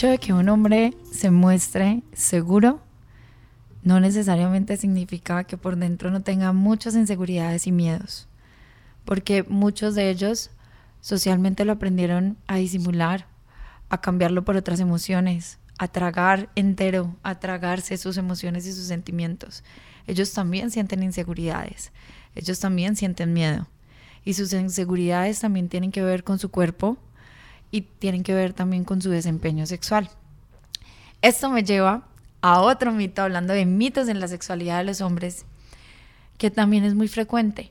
hecho 0.00 0.08
de 0.08 0.18
que 0.18 0.32
un 0.32 0.48
hombre 0.48 0.94
se 1.12 1.30
muestre 1.30 2.02
seguro 2.14 2.80
no 3.82 4.00
necesariamente 4.00 4.78
significa 4.78 5.44
que 5.44 5.58
por 5.58 5.76
dentro 5.76 6.10
no 6.10 6.22
tenga 6.22 6.54
muchas 6.54 6.94
inseguridades 6.94 7.66
y 7.66 7.72
miedos, 7.72 8.26
porque 9.04 9.42
muchos 9.42 9.94
de 9.94 10.08
ellos 10.08 10.52
socialmente 11.02 11.66
lo 11.66 11.72
aprendieron 11.72 12.38
a 12.46 12.56
disimular, 12.56 13.26
a 13.90 14.00
cambiarlo 14.00 14.42
por 14.42 14.56
otras 14.56 14.80
emociones, 14.80 15.58
a 15.76 15.86
tragar 15.86 16.48
entero, 16.54 17.14
a 17.22 17.38
tragarse 17.38 17.98
sus 17.98 18.16
emociones 18.16 18.64
y 18.64 18.72
sus 18.72 18.86
sentimientos. 18.86 19.62
Ellos 20.06 20.32
también 20.32 20.70
sienten 20.70 21.02
inseguridades, 21.02 21.92
ellos 22.34 22.58
también 22.58 22.96
sienten 22.96 23.34
miedo 23.34 23.68
y 24.24 24.32
sus 24.32 24.50
inseguridades 24.54 25.40
también 25.40 25.68
tienen 25.68 25.92
que 25.92 26.02
ver 26.02 26.24
con 26.24 26.38
su 26.38 26.50
cuerpo, 26.50 26.96
y 27.70 27.82
tienen 27.82 28.22
que 28.22 28.34
ver 28.34 28.52
también 28.52 28.84
con 28.84 29.00
su 29.00 29.10
desempeño 29.10 29.66
sexual. 29.66 30.10
Esto 31.22 31.50
me 31.50 31.62
lleva 31.62 32.04
a 32.40 32.60
otro 32.60 32.92
mito, 32.92 33.22
hablando 33.22 33.52
de 33.52 33.66
mitos 33.66 34.08
en 34.08 34.20
la 34.20 34.28
sexualidad 34.28 34.78
de 34.78 34.84
los 34.84 35.00
hombres, 35.00 35.44
que 36.38 36.50
también 36.50 36.84
es 36.84 36.94
muy 36.94 37.08
frecuente. 37.08 37.70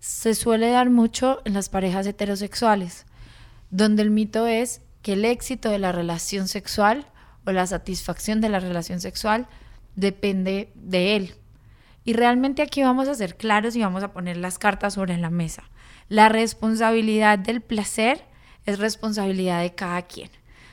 Se 0.00 0.34
suele 0.34 0.70
dar 0.70 0.90
mucho 0.90 1.40
en 1.44 1.54
las 1.54 1.68
parejas 1.68 2.06
heterosexuales, 2.06 3.06
donde 3.70 4.02
el 4.02 4.10
mito 4.10 4.46
es 4.46 4.80
que 5.02 5.12
el 5.12 5.24
éxito 5.24 5.70
de 5.70 5.78
la 5.78 5.92
relación 5.92 6.48
sexual 6.48 7.06
o 7.46 7.52
la 7.52 7.66
satisfacción 7.66 8.40
de 8.40 8.48
la 8.48 8.60
relación 8.60 9.00
sexual 9.00 9.46
depende 9.94 10.70
de 10.74 11.16
él. 11.16 11.34
Y 12.04 12.14
realmente 12.14 12.62
aquí 12.62 12.82
vamos 12.82 13.06
a 13.08 13.14
ser 13.14 13.36
claros 13.36 13.76
y 13.76 13.82
vamos 13.82 14.02
a 14.02 14.12
poner 14.12 14.36
las 14.36 14.58
cartas 14.58 14.94
sobre 14.94 15.16
la 15.18 15.30
mesa. 15.30 15.64
La 16.08 16.28
responsabilidad 16.28 17.38
del 17.38 17.60
placer 17.60 18.24
es 18.66 18.78
responsabilidad 18.78 19.62
de 19.62 19.74
cada 19.74 20.02
quien. 20.02 20.30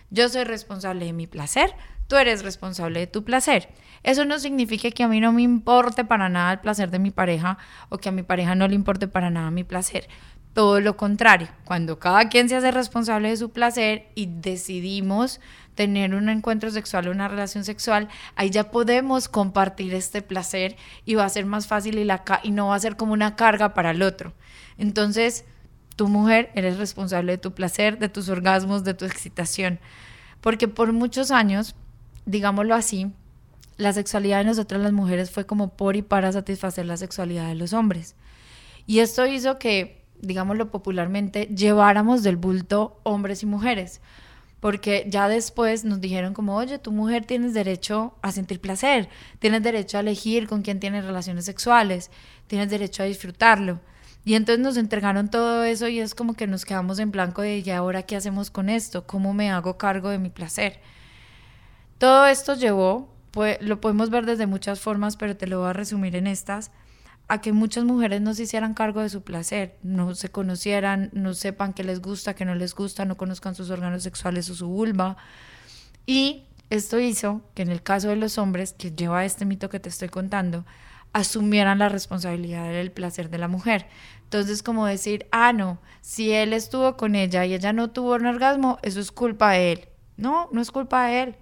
Yo 0.09 0.29
soy 0.29 0.43
responsable 0.43 1.05
de 1.05 1.13
mi 1.13 1.27
placer, 1.27 1.73
tú 2.07 2.15
eres 2.15 2.43
responsable 2.43 2.99
de 2.99 3.07
tu 3.07 3.23
placer. 3.23 3.69
Eso 4.03 4.23
no 4.23 4.37
significa 4.37 4.91
que 4.91 5.03
a 5.03 5.07
mí 5.07 5.19
no 5.19 5.31
me 5.31 5.41
importe 5.41 6.05
para 6.05 6.29
nada 6.29 6.53
el 6.53 6.59
placer 6.59 6.91
de 6.91 6.99
mi 6.99 7.11
pareja 7.11 7.57
o 7.89 7.97
que 7.97 8.09
a 8.09 8.11
mi 8.11 8.21
pareja 8.21 8.53
no 8.53 8.67
le 8.67 8.75
importe 8.75 9.07
para 9.07 9.29
nada 9.29 9.49
mi 9.49 9.63
placer. 9.63 10.07
Todo 10.53 10.79
lo 10.79 10.95
contrario, 10.95 11.49
cuando 11.65 11.99
cada 11.99 12.29
quien 12.29 12.47
se 12.47 12.55
hace 12.55 12.71
responsable 12.71 13.29
de 13.29 13.37
su 13.37 13.49
placer 13.49 14.07
y 14.15 14.27
decidimos 14.27 15.41
tener 15.73 16.15
un 16.15 16.29
encuentro 16.29 16.71
sexual 16.71 17.07
o 17.07 17.11
una 17.11 17.27
relación 17.27 17.65
sexual, 17.65 18.07
ahí 18.35 18.51
ya 18.51 18.71
podemos 18.71 19.27
compartir 19.27 19.93
este 19.93 20.21
placer 20.21 20.77
y 21.03 21.15
va 21.15 21.25
a 21.25 21.29
ser 21.29 21.45
más 21.45 21.67
fácil 21.67 21.99
y, 21.99 22.07
y 22.43 22.51
no 22.51 22.67
va 22.67 22.75
a 22.75 22.79
ser 22.79 22.95
como 22.95 23.11
una 23.11 23.35
carga 23.35 23.73
para 23.73 23.91
el 23.91 24.01
otro. 24.01 24.33
Entonces, 24.77 25.45
tu 25.95 26.07
mujer, 26.07 26.51
eres 26.55 26.77
responsable 26.77 27.33
de 27.33 27.37
tu 27.37 27.53
placer, 27.53 27.97
de 27.99 28.09
tus 28.09 28.29
orgasmos, 28.29 28.83
de 28.83 28.93
tu 28.93 29.05
excitación. 29.05 29.79
Porque 30.41 30.67
por 30.67 30.93
muchos 30.93 31.31
años, 31.31 31.75
digámoslo 32.25 32.75
así, 32.75 33.11
la 33.77 33.93
sexualidad 33.93 34.39
de 34.39 34.45
nosotras 34.45 34.81
las 34.81 34.93
mujeres 34.93 35.31
fue 35.31 35.45
como 35.45 35.69
por 35.75 35.95
y 35.95 36.01
para 36.01 36.31
satisfacer 36.31 36.85
la 36.85 36.97
sexualidad 36.97 37.47
de 37.47 37.55
los 37.55 37.73
hombres. 37.73 38.15
Y 38.87 38.99
esto 38.99 39.25
hizo 39.25 39.57
que, 39.59 40.03
digámoslo 40.21 40.71
popularmente, 40.71 41.47
lleváramos 41.47 42.23
del 42.23 42.37
bulto 42.37 42.99
hombres 43.03 43.43
y 43.43 43.45
mujeres. 43.45 44.01
porque 44.65 45.05
ya 45.07 45.27
después 45.27 45.85
nos 45.85 46.01
dijeron 46.01 46.33
como, 46.33 46.55
oye, 46.55 46.79
tu 46.79 46.91
mujer 46.91 47.23
tienes 47.23 47.53
derecho 47.53 48.15
a 48.23 48.31
sentir 48.31 48.59
placer, 48.59 49.09
tienes 49.37 49.61
derecho 49.61 49.97
a 49.97 49.99
elegir 49.99 50.47
con 50.47 50.63
quién 50.63 50.79
tienes 50.79 51.05
relaciones 51.05 51.45
sexuales, 51.45 52.09
tienes 52.47 52.71
derecho 52.71 53.03
a 53.03 53.05
disfrutarlo. 53.05 53.79
Y 54.25 54.33
entonces 54.33 54.63
nos 54.63 54.75
entregaron 54.75 55.29
todo 55.29 55.63
eso 55.63 55.87
y 55.87 55.99
es 55.99 56.15
como 56.15 56.33
que 56.33 56.47
nos 56.47 56.65
quedamos 56.65 56.97
en 56.97 57.11
blanco 57.11 57.43
de, 57.43 57.59
¿y 57.59 57.69
ahora 57.69 58.03
qué 58.03 58.15
hacemos 58.15 58.49
con 58.49 58.69
esto? 58.69 59.05
¿Cómo 59.05 59.35
me 59.35 59.51
hago 59.51 59.77
cargo 59.77 60.09
de 60.09 60.17
mi 60.17 60.31
placer? 60.31 60.79
Todo 61.99 62.25
esto 62.25 62.55
llevó, 62.55 63.13
pues, 63.29 63.59
lo 63.61 63.79
podemos 63.79 64.09
ver 64.09 64.25
desde 64.25 64.47
muchas 64.47 64.79
formas, 64.79 65.15
pero 65.15 65.37
te 65.37 65.45
lo 65.45 65.59
voy 65.59 65.69
a 65.69 65.73
resumir 65.73 66.15
en 66.15 66.25
estas, 66.25 66.71
a 67.27 67.39
que 67.39 67.53
muchas 67.53 67.83
mujeres 67.83 68.19
no 68.21 68.33
se 68.33 68.43
hicieran 68.43 68.73
cargo 68.73 69.01
de 69.01 69.09
su 69.09 69.21
placer, 69.21 69.77
no 69.83 70.15
se 70.15 70.29
conocieran, 70.29 71.11
no 71.13 71.35
sepan 71.35 71.73
qué 71.73 71.83
les 71.83 72.01
gusta, 72.01 72.33
qué 72.33 72.45
no 72.45 72.55
les 72.55 72.73
gusta, 72.73 73.05
no 73.05 73.17
conozcan 73.17 73.53
sus 73.53 73.69
órganos 73.69 74.01
sexuales 74.01 74.49
o 74.49 74.55
su 74.55 74.67
vulva. 74.67 75.17
Y 76.07 76.45
esto 76.71 76.99
hizo 76.99 77.41
que 77.53 77.61
en 77.61 77.69
el 77.69 77.83
caso 77.83 78.09
de 78.09 78.15
los 78.15 78.39
hombres, 78.39 78.73
que 78.73 78.91
lleva 78.91 79.23
este 79.23 79.45
mito 79.45 79.69
que 79.69 79.79
te 79.79 79.89
estoy 79.89 80.09
contando, 80.09 80.65
asumieran 81.15 81.79
la 81.79 81.87
responsabilidad 81.87 82.69
del 82.69 82.91
placer 82.91 83.29
de 83.29 83.37
la 83.37 83.47
mujer. 83.47 83.87
Entonces, 84.23 84.61
como 84.61 84.85
decir, 84.85 85.27
ah, 85.31 85.53
no, 85.53 85.79
si 86.01 86.33
él 86.33 86.51
estuvo 86.51 86.97
con 86.97 87.15
ella 87.15 87.45
y 87.45 87.53
ella 87.53 87.71
no 87.71 87.89
tuvo 87.89 88.15
un 88.15 88.25
orgasmo, 88.25 88.79
eso 88.81 88.99
es 88.99 89.13
culpa 89.13 89.51
de 89.51 89.71
él. 89.71 89.87
No, 90.17 90.49
no 90.51 90.59
es 90.59 90.71
culpa 90.71 91.07
de 91.07 91.21
él. 91.21 91.35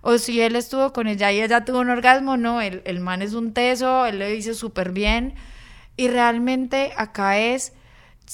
O 0.00 0.16
si 0.16 0.40
él 0.40 0.56
estuvo 0.56 0.94
con 0.94 1.08
ella 1.08 1.30
y 1.30 1.42
ella 1.42 1.62
tuvo 1.62 1.80
un 1.80 1.90
orgasmo, 1.90 2.38
no, 2.38 2.62
el, 2.62 2.80
el 2.86 3.00
man 3.00 3.20
es 3.20 3.34
un 3.34 3.52
teso, 3.52 4.06
él 4.06 4.18
le 4.18 4.30
dice 4.30 4.54
súper 4.54 4.92
bien. 4.92 5.34
Y 5.98 6.08
realmente 6.08 6.94
acá 6.96 7.36
es, 7.36 7.74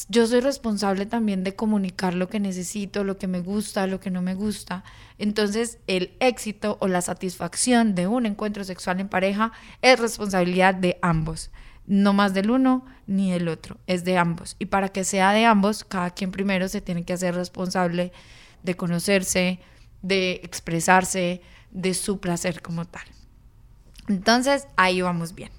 yo 0.09 0.27
soy 0.27 0.41
responsable 0.41 1.07
también 1.07 1.45
de 1.45 1.55
comunicar 1.55 2.15
lo 2.15 2.29
que 2.29 2.41
necesito, 2.41 3.05
lo 3.05 3.19
que 3.19 3.27
me 3.27 3.41
gusta, 3.41 3.87
lo 3.87 4.01
que 4.01 4.11
no 4.11 4.23
me 4.23 4.35
gusta. 4.35 4.85
Entonces, 5.19 5.79
el 5.87 6.15
éxito 6.21 6.79
o 6.81 6.89
la 6.89 7.03
satisfacción 7.03 7.95
de 7.95 8.07
un 8.07 8.27
encuentro 8.27 8.65
sexual 8.65 9.01
en 9.01 9.09
pareja 9.09 9.53
es 9.83 9.99
responsabilidad 9.99 10.75
de 10.75 10.99
ambos 11.03 11.51
no 11.87 12.13
más 12.13 12.35
del 12.35 12.51
uno 12.51 12.85
ni 13.07 13.33
del 13.33 13.49
otro, 13.49 13.77
es 13.87 14.05
de 14.05 14.19
ambos. 14.19 14.57
Y 14.59 14.67
para 14.67 14.89
que 14.89 15.05
sea 15.05 15.33
de 15.33 15.45
ambos, 15.45 15.85
cada 15.85 16.11
quien 16.11 16.31
primero 16.31 16.69
se 16.69 16.81
tiene 16.81 17.05
que 17.05 17.13
hacer 17.13 17.35
responsable 17.35 18.13
de 18.63 18.77
conocerse, 18.77 19.61
de 20.03 20.41
expresarse, 20.45 21.43
de 21.71 21.95
su 21.95 22.21
placer 22.21 22.63
como 22.63 22.85
tal. 22.85 23.03
Entonces, 24.09 24.69
ahí 24.77 25.01
vamos 25.01 25.35
bien. 25.35 25.51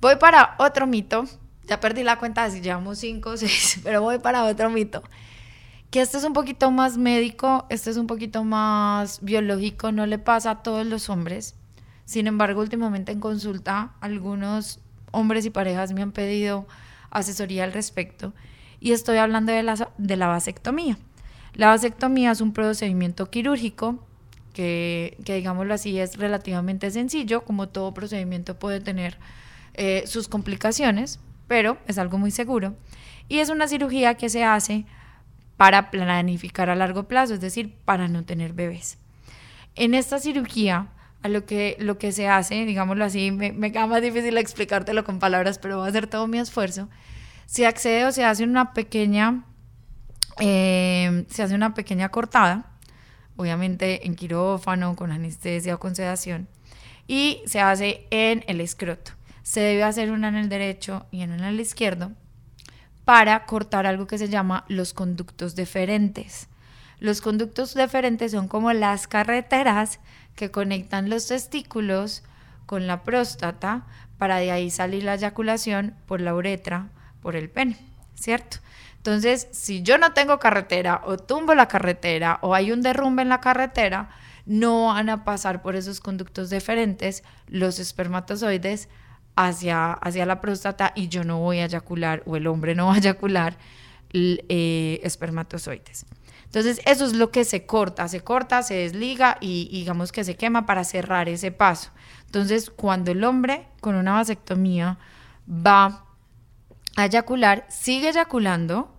Voy 0.00 0.16
para 0.16 0.54
otro 0.58 0.86
mito. 0.86 1.24
Ya 1.66 1.80
perdí 1.80 2.02
la 2.02 2.18
cuenta 2.18 2.44
de 2.44 2.50
si 2.50 2.60
llevamos 2.60 2.98
cinco 2.98 3.30
o 3.30 3.36
seis, 3.36 3.80
pero 3.84 4.02
voy 4.02 4.18
para 4.18 4.44
otro 4.44 4.70
mito. 4.70 5.02
Que 5.90 6.00
este 6.00 6.18
es 6.18 6.24
un 6.24 6.32
poquito 6.32 6.70
más 6.70 6.98
médico, 6.98 7.66
este 7.70 7.90
es 7.90 7.96
un 7.96 8.06
poquito 8.06 8.44
más 8.44 9.20
biológico, 9.22 9.92
no 9.92 10.06
le 10.06 10.18
pasa 10.18 10.50
a 10.50 10.62
todos 10.62 10.86
los 10.86 11.08
hombres. 11.08 11.54
Sin 12.04 12.26
embargo, 12.26 12.60
últimamente 12.60 13.12
en 13.12 13.20
consulta, 13.20 13.92
algunos 14.00 14.80
hombres 15.12 15.46
y 15.46 15.50
parejas 15.50 15.92
me 15.92 16.02
han 16.02 16.12
pedido 16.12 16.66
asesoría 17.10 17.64
al 17.64 17.72
respecto 17.72 18.34
y 18.80 18.92
estoy 18.92 19.16
hablando 19.16 19.52
de 19.52 19.62
la, 19.62 19.88
de 19.96 20.16
la 20.16 20.26
vasectomía. 20.26 20.98
La 21.54 21.68
vasectomía 21.68 22.32
es 22.32 22.40
un 22.40 22.52
procedimiento 22.52 23.30
quirúrgico 23.30 24.04
que, 24.52 25.16
que, 25.24 25.36
digámoslo 25.36 25.72
así, 25.72 25.98
es 25.98 26.18
relativamente 26.18 26.90
sencillo, 26.90 27.44
como 27.44 27.68
todo 27.68 27.94
procedimiento 27.94 28.58
puede 28.58 28.80
tener 28.80 29.16
eh, 29.72 30.04
sus 30.06 30.28
complicaciones, 30.28 31.18
pero 31.46 31.78
es 31.86 31.98
algo 31.98 32.18
muy 32.18 32.30
seguro. 32.30 32.74
Y 33.28 33.38
es 33.38 33.48
una 33.48 33.68
cirugía 33.68 34.14
que 34.14 34.28
se 34.28 34.44
hace 34.44 34.84
para 35.56 35.90
planificar 35.90 36.70
a 36.70 36.74
largo 36.74 37.04
plazo, 37.04 37.34
es 37.34 37.40
decir, 37.40 37.74
para 37.84 38.08
no 38.08 38.24
tener 38.24 38.52
bebés. 38.52 38.98
En 39.76 39.94
esta 39.94 40.18
cirugía 40.18 40.88
a 41.22 41.28
lo 41.28 41.46
que, 41.46 41.76
lo 41.80 41.96
que 41.96 42.12
se 42.12 42.28
hace, 42.28 42.66
digámoslo 42.66 43.04
así, 43.04 43.30
me, 43.30 43.52
me 43.52 43.72
queda 43.72 43.86
más 43.86 44.02
difícil 44.02 44.36
explicártelo 44.36 45.04
con 45.04 45.18
palabras, 45.18 45.58
pero 45.58 45.78
voy 45.78 45.86
a 45.86 45.88
hacer 45.88 46.06
todo 46.06 46.26
mi 46.26 46.38
esfuerzo. 46.38 46.88
Se 47.46 47.66
accede 47.66 48.04
o 48.04 48.12
se 48.12 48.24
hace 48.24 48.44
una 48.44 48.74
pequeña, 48.74 49.44
eh, 50.38 51.24
se 51.30 51.42
hace 51.42 51.54
una 51.54 51.72
pequeña 51.74 52.10
cortada, 52.10 52.72
obviamente 53.36 54.06
en 54.06 54.16
quirófano, 54.16 54.96
con 54.96 55.12
anestesia 55.12 55.76
o 55.76 55.80
con 55.80 55.94
sedación, 55.94 56.48
y 57.06 57.42
se 57.46 57.60
hace 57.60 58.06
en 58.10 58.44
el 58.46 58.60
escroto. 58.60 59.12
Se 59.44 59.60
debe 59.60 59.84
hacer 59.84 60.10
una 60.10 60.28
en 60.28 60.36
el 60.36 60.48
derecho 60.48 61.06
y 61.10 61.22
una 61.22 61.36
en 61.36 61.44
el 61.44 61.60
izquierdo 61.60 62.10
para 63.04 63.44
cortar 63.44 63.86
algo 63.86 64.06
que 64.06 64.16
se 64.16 64.30
llama 64.30 64.64
los 64.68 64.94
conductos 64.94 65.54
deferentes. 65.54 66.48
Los 66.98 67.20
conductos 67.20 67.74
deferentes 67.74 68.32
son 68.32 68.48
como 68.48 68.72
las 68.72 69.06
carreteras 69.06 70.00
que 70.34 70.50
conectan 70.50 71.10
los 71.10 71.28
testículos 71.28 72.22
con 72.64 72.86
la 72.86 73.02
próstata 73.02 73.84
para 74.16 74.38
de 74.38 74.50
ahí 74.50 74.70
salir 74.70 75.04
la 75.04 75.14
eyaculación 75.14 75.94
por 76.06 76.22
la 76.22 76.34
uretra, 76.34 76.88
por 77.20 77.36
el 77.36 77.50
pene, 77.50 77.76
¿cierto? 78.14 78.56
Entonces, 78.96 79.48
si 79.50 79.82
yo 79.82 79.98
no 79.98 80.14
tengo 80.14 80.38
carretera 80.38 81.02
o 81.04 81.18
tumbo 81.18 81.54
la 81.54 81.68
carretera 81.68 82.38
o 82.40 82.54
hay 82.54 82.72
un 82.72 82.80
derrumbe 82.80 83.20
en 83.20 83.28
la 83.28 83.42
carretera, 83.42 84.08
no 84.46 84.86
van 84.86 85.10
a 85.10 85.24
pasar 85.24 85.60
por 85.60 85.76
esos 85.76 86.00
conductos 86.00 86.48
deferentes 86.48 87.22
los 87.46 87.78
espermatozoides 87.78 88.88
hacia, 89.36 89.92
hacia 89.92 90.26
la 90.26 90.40
próstata 90.40 90.92
y 90.94 91.08
yo 91.08 91.24
no 91.24 91.38
voy 91.38 91.58
a 91.58 91.64
eyacular 91.64 92.22
o 92.26 92.36
el 92.36 92.46
hombre 92.46 92.74
no 92.74 92.86
va 92.86 92.94
a 92.94 92.98
eyacular 92.98 93.56
eh, 94.12 95.00
espermatozoides. 95.02 96.06
Entonces, 96.44 96.80
eso 96.86 97.04
es 97.04 97.14
lo 97.14 97.32
que 97.32 97.44
se 97.44 97.66
corta, 97.66 98.06
se 98.06 98.20
corta, 98.20 98.62
se 98.62 98.74
desliga 98.74 99.38
y, 99.40 99.68
digamos 99.72 100.12
que 100.12 100.22
se 100.22 100.36
quema 100.36 100.66
para 100.66 100.84
cerrar 100.84 101.28
ese 101.28 101.50
paso. 101.50 101.90
Entonces, 102.26 102.70
cuando 102.70 103.10
el 103.10 103.24
hombre 103.24 103.66
con 103.80 103.96
una 103.96 104.12
vasectomía 104.12 104.98
va 105.48 106.04
a 106.94 107.06
eyacular, 107.06 107.66
sigue 107.68 108.10
eyaculando, 108.10 108.96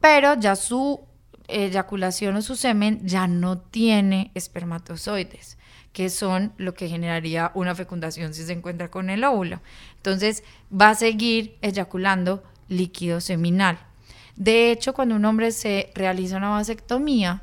pero 0.00 0.34
ya 0.34 0.54
su 0.54 1.00
eyaculación 1.48 2.36
o 2.36 2.42
su 2.42 2.54
semen 2.54 3.00
ya 3.04 3.26
no 3.26 3.58
tiene 3.58 4.30
espermatozoides, 4.36 5.58
que 5.92 6.10
son 6.10 6.52
lo 6.56 6.74
que 6.74 6.88
generaría 6.88 7.50
una 7.54 7.74
fecundación 7.74 8.34
si 8.34 8.44
se 8.44 8.52
encuentra 8.52 8.90
con 8.90 9.10
el 9.10 9.24
óvulo. 9.24 9.60
Entonces, 9.96 10.42
va 10.72 10.90
a 10.90 10.94
seguir 10.94 11.56
eyaculando 11.62 12.42
líquido 12.68 13.20
seminal. 13.20 13.78
De 14.36 14.70
hecho, 14.70 14.94
cuando 14.94 15.14
un 15.14 15.24
hombre 15.24 15.52
se 15.52 15.90
realiza 15.94 16.38
una 16.38 16.50
vasectomía, 16.50 17.42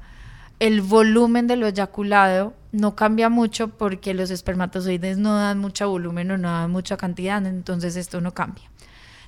el 0.60 0.82
volumen 0.82 1.48
de 1.48 1.56
lo 1.56 1.68
eyaculado 1.68 2.54
no 2.72 2.96
cambia 2.96 3.30
mucho 3.30 3.70
porque 3.70 4.14
los 4.14 4.32
espermatozoides 4.32 5.18
no 5.18 5.36
dan 5.36 5.60
mucho 5.60 5.90
volumen 5.90 6.32
o 6.32 6.38
no 6.38 6.50
dan 6.50 6.72
mucha 6.72 6.98
cantidad, 6.98 7.44
entonces 7.46 7.96
esto 7.96 8.20
no 8.22 8.34
cambia. 8.34 8.66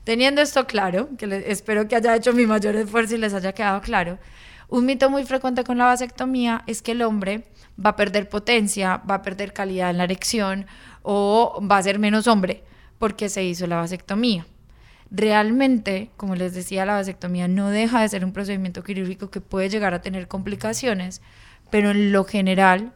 Teniendo 0.04 0.42
esto 0.42 0.66
claro, 0.66 1.10
que 1.18 1.46
espero 1.48 1.88
que 1.88 1.96
haya 1.96 2.16
hecho 2.16 2.34
mi 2.34 2.46
mayor 2.48 2.76
esfuerzo 2.76 3.16
y 3.16 3.20
les 3.20 3.34
haya 3.34 3.54
quedado 3.54 3.82
claro, 3.82 4.18
un 4.72 4.86
mito 4.86 5.10
muy 5.10 5.26
frecuente 5.26 5.66
con 5.66 5.78
la 5.78 5.86
vasectomía 5.86 6.64
es 6.66 6.82
que 6.82 6.94
el 6.94 7.02
hombre 7.02 7.44
va 7.78 7.92
a 7.92 7.96
perder 7.98 8.30
potencia, 8.30 9.02
va 9.10 9.16
a 9.16 9.22
perder 9.22 9.52
calidad 9.52 9.90
en 9.90 9.98
la 9.98 10.06
erección 10.06 10.66
o 11.04 11.62
va 11.70 11.78
a 11.78 11.84
ser 11.84 12.00
menos 12.00 12.26
hombre 12.26 12.64
porque 12.98 13.28
se 13.28 13.44
hizo 13.44 13.68
la 13.68 13.76
vasectomía. 13.76 14.46
Realmente, 15.12 16.10
como 16.16 16.36
les 16.36 16.54
decía, 16.54 16.86
la 16.86 16.94
vasectomía 16.94 17.50
no 17.50 17.70
deja 17.70 18.00
de 18.00 18.08
ser 18.08 18.24
un 18.24 18.32
procedimiento 18.32 18.82
quirúrgico 18.82 19.30
que 19.30 19.42
puede 19.42 19.68
llegar 19.68 19.94
a 19.94 20.02
tener 20.02 20.30
complicaciones, 20.30 21.22
pero 21.70 21.92
en 21.92 22.14
lo 22.14 22.24
general 22.24 22.94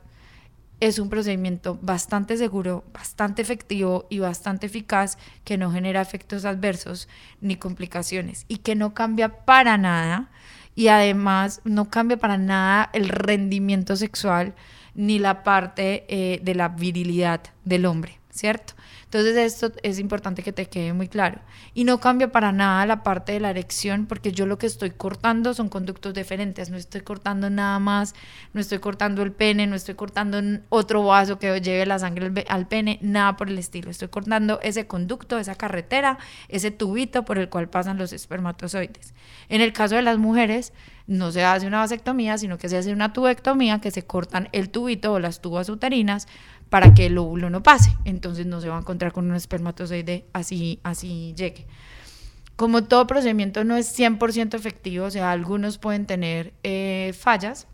es 0.79 0.97
un 0.97 1.09
procedimiento 1.09 1.77
bastante 1.81 2.37
seguro, 2.37 2.85
bastante 2.93 3.41
efectivo 3.41 4.07
y 4.09 4.19
bastante 4.19 4.67
eficaz 4.67 5.17
que 5.43 5.57
no 5.57 5.71
genera 5.71 6.01
efectos 6.01 6.45
adversos 6.45 7.09
ni 7.41 7.57
complicaciones 7.57 8.45
y 8.47 8.59
que 8.59 8.75
no 8.75 8.93
cambia 8.93 9.43
para 9.43 9.77
nada 9.77 10.31
y 10.75 10.89
además 10.89 11.61
no 11.63 11.89
cambia 11.89 12.17
para 12.17 12.37
nada 12.37 12.89
el 12.93 13.09
rendimiento 13.09 13.95
sexual 13.95 14.53
ni 14.93 15.19
la 15.19 15.43
parte 15.43 16.05
eh, 16.07 16.39
de 16.43 16.55
la 16.55 16.69
virilidad 16.69 17.41
del 17.63 17.85
hombre, 17.85 18.19
¿cierto? 18.29 18.74
Entonces 19.15 19.37
esto 19.37 19.71
es 19.81 19.97
importante 19.97 20.43
que 20.43 20.51
te 20.51 20.65
quede 20.65 20.91
muy 20.91 21.07
claro. 21.07 21.39
Y 21.73 21.85
no 21.85 22.01
cambia 22.01 22.33
para 22.33 22.51
nada 22.51 22.85
la 22.85 23.01
parte 23.01 23.31
de 23.31 23.39
la 23.39 23.49
erección 23.49 24.07
porque 24.07 24.33
yo 24.33 24.45
lo 24.45 24.57
que 24.57 24.67
estoy 24.67 24.91
cortando 24.91 25.53
son 25.53 25.69
conductos 25.69 26.13
diferentes. 26.13 26.69
No 26.69 26.75
estoy 26.75 26.99
cortando 26.99 27.49
nada 27.49 27.79
más, 27.79 28.13
no 28.51 28.59
estoy 28.59 28.79
cortando 28.79 29.23
el 29.23 29.31
pene, 29.31 29.67
no 29.67 29.77
estoy 29.77 29.95
cortando 29.95 30.41
otro 30.67 31.01
vaso 31.03 31.39
que 31.39 31.61
lleve 31.61 31.85
la 31.85 31.97
sangre 31.97 32.29
al 32.49 32.67
pene, 32.67 32.99
nada 33.01 33.37
por 33.37 33.47
el 33.47 33.57
estilo. 33.57 33.89
Estoy 33.89 34.09
cortando 34.09 34.59
ese 34.61 34.85
conducto, 34.85 35.39
esa 35.39 35.55
carretera, 35.55 36.17
ese 36.49 36.71
tubito 36.71 37.23
por 37.23 37.37
el 37.37 37.47
cual 37.47 37.69
pasan 37.69 37.97
los 37.97 38.11
espermatozoides. 38.11 39.13
En 39.47 39.61
el 39.61 39.71
caso 39.71 39.95
de 39.95 40.01
las 40.01 40.17
mujeres, 40.17 40.73
no 41.07 41.31
se 41.31 41.43
hace 41.43 41.67
una 41.67 41.79
vasectomía, 41.79 42.37
sino 42.37 42.57
que 42.57 42.67
se 42.67 42.77
hace 42.77 42.91
una 42.91 43.13
tubectomía, 43.13 43.79
que 43.79 43.91
se 43.91 44.05
cortan 44.05 44.49
el 44.51 44.69
tubito 44.69 45.13
o 45.13 45.19
las 45.19 45.39
tubas 45.39 45.69
uterinas 45.69 46.27
para 46.75 46.93
que 46.93 47.05
el 47.05 47.17
óvulo 47.17 47.49
no 47.49 47.63
pase. 47.63 47.95
Entonces 48.03 48.45
no 48.45 48.59
se 48.59 48.67
va 48.67 48.75
a 48.75 48.81
encontrar 48.81 49.13
con 49.13 49.29
un 49.29 49.35
espermatozoide 49.37 50.25
así, 50.33 50.81
así 50.83 51.33
llegue. 51.37 51.67
Como 52.57 52.83
todo 52.83 53.07
procedimiento 53.07 53.63
no 53.63 53.77
es 53.77 53.97
100% 53.97 54.55
efectivo, 54.55 55.05
o 55.05 55.09
sea, 55.09 55.31
algunos 55.31 55.77
pueden 55.77 56.05
tener 56.05 56.51
eh, 56.63 57.15
fallas, 57.17 57.67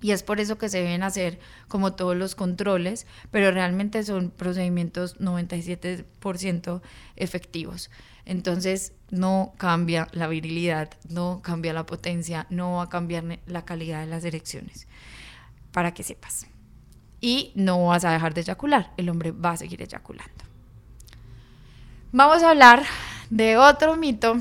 y 0.00 0.12
es 0.12 0.22
por 0.22 0.40
eso 0.40 0.56
que 0.56 0.70
se 0.70 0.78
deben 0.78 1.02
hacer 1.02 1.38
como 1.68 1.92
todos 1.92 2.16
los 2.16 2.34
controles, 2.34 3.06
pero 3.30 3.50
realmente 3.50 4.02
son 4.04 4.30
procedimientos 4.30 5.18
97% 5.18 6.80
efectivos. 7.16 7.90
Entonces 8.24 8.94
no 9.10 9.52
cambia 9.58 10.08
la 10.12 10.28
virilidad, 10.28 10.88
no 11.10 11.42
cambia 11.42 11.74
la 11.74 11.84
potencia, 11.84 12.46
no 12.48 12.76
va 12.76 12.84
a 12.84 12.88
cambiar 12.88 13.38
la 13.44 13.66
calidad 13.66 14.00
de 14.00 14.06
las 14.06 14.24
erecciones, 14.24 14.88
para 15.72 15.92
que 15.92 16.04
sepas. 16.04 16.49
Y 17.20 17.52
no 17.54 17.86
vas 17.86 18.04
a 18.04 18.12
dejar 18.12 18.34
de 18.34 18.40
eyacular, 18.40 18.92
el 18.96 19.08
hombre 19.08 19.32
va 19.32 19.52
a 19.52 19.56
seguir 19.56 19.82
eyaculando. 19.82 20.44
Vamos 22.12 22.42
a 22.42 22.50
hablar 22.50 22.84
de 23.28 23.56
otro 23.56 23.96
mito 23.96 24.38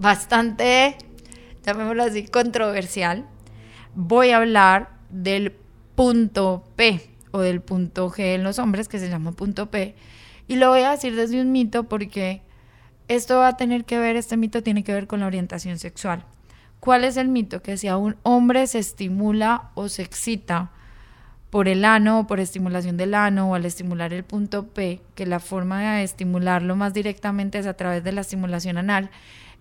bastante, 0.00 0.96
llamémoslo 1.64 2.02
así, 2.02 2.26
controversial. 2.26 3.26
Voy 3.94 4.30
a 4.30 4.38
hablar 4.38 4.90
del 5.10 5.52
punto 5.94 6.64
P 6.76 7.10
o 7.30 7.40
del 7.40 7.60
punto 7.60 8.10
G 8.10 8.34
en 8.34 8.44
los 8.44 8.58
hombres, 8.58 8.88
que 8.88 8.98
se 8.98 9.08
llama 9.08 9.32
punto 9.32 9.70
P. 9.70 9.94
Y 10.48 10.56
lo 10.56 10.70
voy 10.70 10.80
a 10.80 10.90
decir 10.90 11.14
desde 11.14 11.40
un 11.40 11.52
mito 11.52 11.84
porque 11.84 12.42
esto 13.08 13.38
va 13.38 13.48
a 13.48 13.56
tener 13.56 13.84
que 13.84 13.98
ver, 13.98 14.16
este 14.16 14.36
mito 14.36 14.62
tiene 14.62 14.84
que 14.84 14.92
ver 14.92 15.06
con 15.06 15.20
la 15.20 15.26
orientación 15.26 15.78
sexual. 15.78 16.24
¿Cuál 16.80 17.04
es 17.04 17.16
el 17.16 17.28
mito? 17.28 17.62
Que 17.62 17.76
si 17.76 17.88
a 17.88 17.96
un 17.96 18.16
hombre 18.22 18.66
se 18.66 18.78
estimula 18.78 19.70
o 19.74 19.88
se 19.88 20.02
excita 20.02 20.70
por 21.56 21.68
el 21.68 21.86
ano 21.86 22.18
o 22.18 22.26
por 22.26 22.38
estimulación 22.38 22.98
del 22.98 23.14
ano 23.14 23.48
o 23.48 23.54
al 23.54 23.64
estimular 23.64 24.12
el 24.12 24.24
punto 24.24 24.66
P, 24.66 25.00
que 25.14 25.24
la 25.24 25.40
forma 25.40 25.94
de 25.94 26.02
estimularlo 26.02 26.76
más 26.76 26.92
directamente 26.92 27.58
es 27.58 27.66
a 27.66 27.72
través 27.72 28.04
de 28.04 28.12
la 28.12 28.20
estimulación 28.20 28.76
anal, 28.76 29.08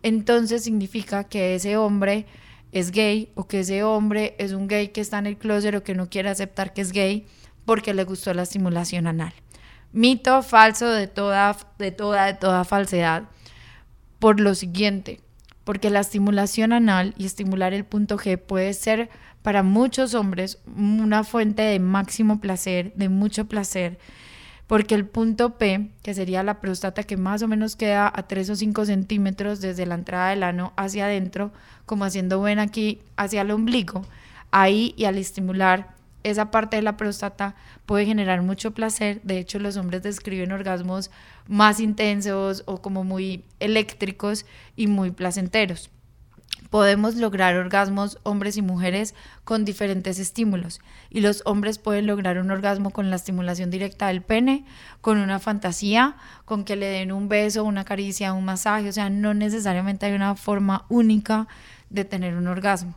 entonces 0.04 0.66
significa 0.66 1.24
que 1.24 1.56
ese 1.56 1.78
hombre 1.78 2.26
es 2.74 2.92
gay 2.92 3.32
o 3.36 3.48
que 3.48 3.62
ese 3.62 3.84
hombre 3.84 4.36
es 4.40 4.52
un 4.52 4.68
gay 4.68 4.90
que 4.90 5.00
está 5.00 5.20
en 5.20 5.26
el 5.26 5.38
closet 5.38 5.74
o 5.74 5.84
que 5.84 5.96
no 5.96 6.10
quiere 6.10 6.28
aceptar 6.28 6.74
que 6.74 6.82
es 6.82 6.92
gay 6.92 7.28
porque 7.64 7.94
le 7.94 8.04
gustó 8.04 8.34
la 8.34 8.44
estimulación 8.44 9.08
anal. 9.08 9.34
Mito 9.94 10.44
falso 10.44 10.90
de 10.90 11.08
toda, 11.08 11.56
de 11.80 11.92
toda, 11.92 12.26
de 12.26 12.34
toda 12.34 12.66
falsedad. 12.66 13.24
Por 14.20 14.42
lo 14.42 14.54
siguiente, 14.54 15.22
porque 15.66 15.90
la 15.90 16.00
estimulación 16.00 16.72
anal 16.72 17.14
y 17.18 17.26
estimular 17.26 17.74
el 17.74 17.84
punto 17.84 18.18
G 18.18 18.38
puede 18.38 18.74
ser 18.74 19.10
para 19.42 19.64
muchos 19.64 20.14
hombres 20.14 20.60
una 20.78 21.24
fuente 21.24 21.64
de 21.64 21.80
máximo 21.80 22.40
placer, 22.40 22.94
de 22.96 23.10
mucho 23.10 23.46
placer, 23.46 24.00
porque 24.68 24.96
el 24.96 25.06
punto 25.06 25.58
P, 25.58 25.92
que 26.02 26.14
sería 26.14 26.44
la 26.44 26.62
próstata 26.62 27.04
que 27.04 27.18
más 27.18 27.42
o 27.42 27.48
menos 27.48 27.76
queda 27.76 28.12
a 28.16 28.24
3 28.28 28.52
o 28.52 28.56
5 28.56 28.86
centímetros 28.86 29.60
desde 29.60 29.86
la 29.86 29.96
entrada 29.96 30.30
del 30.30 30.44
ano 30.44 30.74
hacia 30.78 31.06
adentro, 31.06 31.52
como 31.86 32.06
haciendo 32.06 32.42
ven 32.42 32.60
aquí 32.60 33.02
hacia 33.18 33.42
el 33.42 33.52
ombligo, 33.52 34.06
ahí 34.52 34.94
y 34.98 35.06
al 35.06 35.18
estimular 35.18 35.96
esa 36.24 36.50
parte 36.50 36.78
de 36.78 36.82
la 36.82 36.98
próstata 36.98 37.56
puede 37.86 38.06
generar 38.08 38.42
mucho 38.42 38.72
placer. 38.72 39.22
De 39.22 39.38
hecho, 39.38 39.60
los 39.60 39.78
hombres 39.78 40.02
describen 40.02 40.52
orgasmos 40.52 41.12
más 41.48 41.80
intensos 41.80 42.64
o 42.66 42.82
como 42.82 43.04
muy 43.04 43.44
eléctricos 43.60 44.46
y 44.76 44.88
muy 44.88 45.12
placenteros. 45.12 45.90
Podemos 46.70 47.16
lograr 47.16 47.56
orgasmos 47.56 48.18
hombres 48.24 48.58
y 48.58 48.62
mujeres 48.62 49.14
con 49.44 49.66
diferentes 49.66 50.20
estímulos 50.20 50.82
y 51.10 51.22
los 51.22 51.42
hombres 51.46 51.78
pueden 51.78 52.08
lograr 52.08 52.38
un 52.38 52.52
orgasmo 52.52 52.90
con 52.90 53.10
la 53.10 53.16
estimulación 53.18 53.70
directa 53.70 54.08
del 54.08 54.22
pene, 54.22 54.66
con 55.02 55.18
una 55.20 55.40
fantasía, 55.40 56.16
con 56.44 56.66
que 56.66 56.76
le 56.76 56.88
den 56.88 57.12
un 57.12 57.30
beso, 57.30 57.64
una 57.64 57.86
caricia, 57.86 58.34
un 58.34 58.46
masaje, 58.46 58.90
o 58.90 58.92
sea, 58.92 59.10
no 59.10 59.34
necesariamente 59.34 60.06
hay 60.06 60.14
una 60.14 60.36
forma 60.36 60.86
única 60.90 61.48
de 61.90 62.04
tener 62.04 62.36
un 62.36 62.48
orgasmo. 62.48 62.96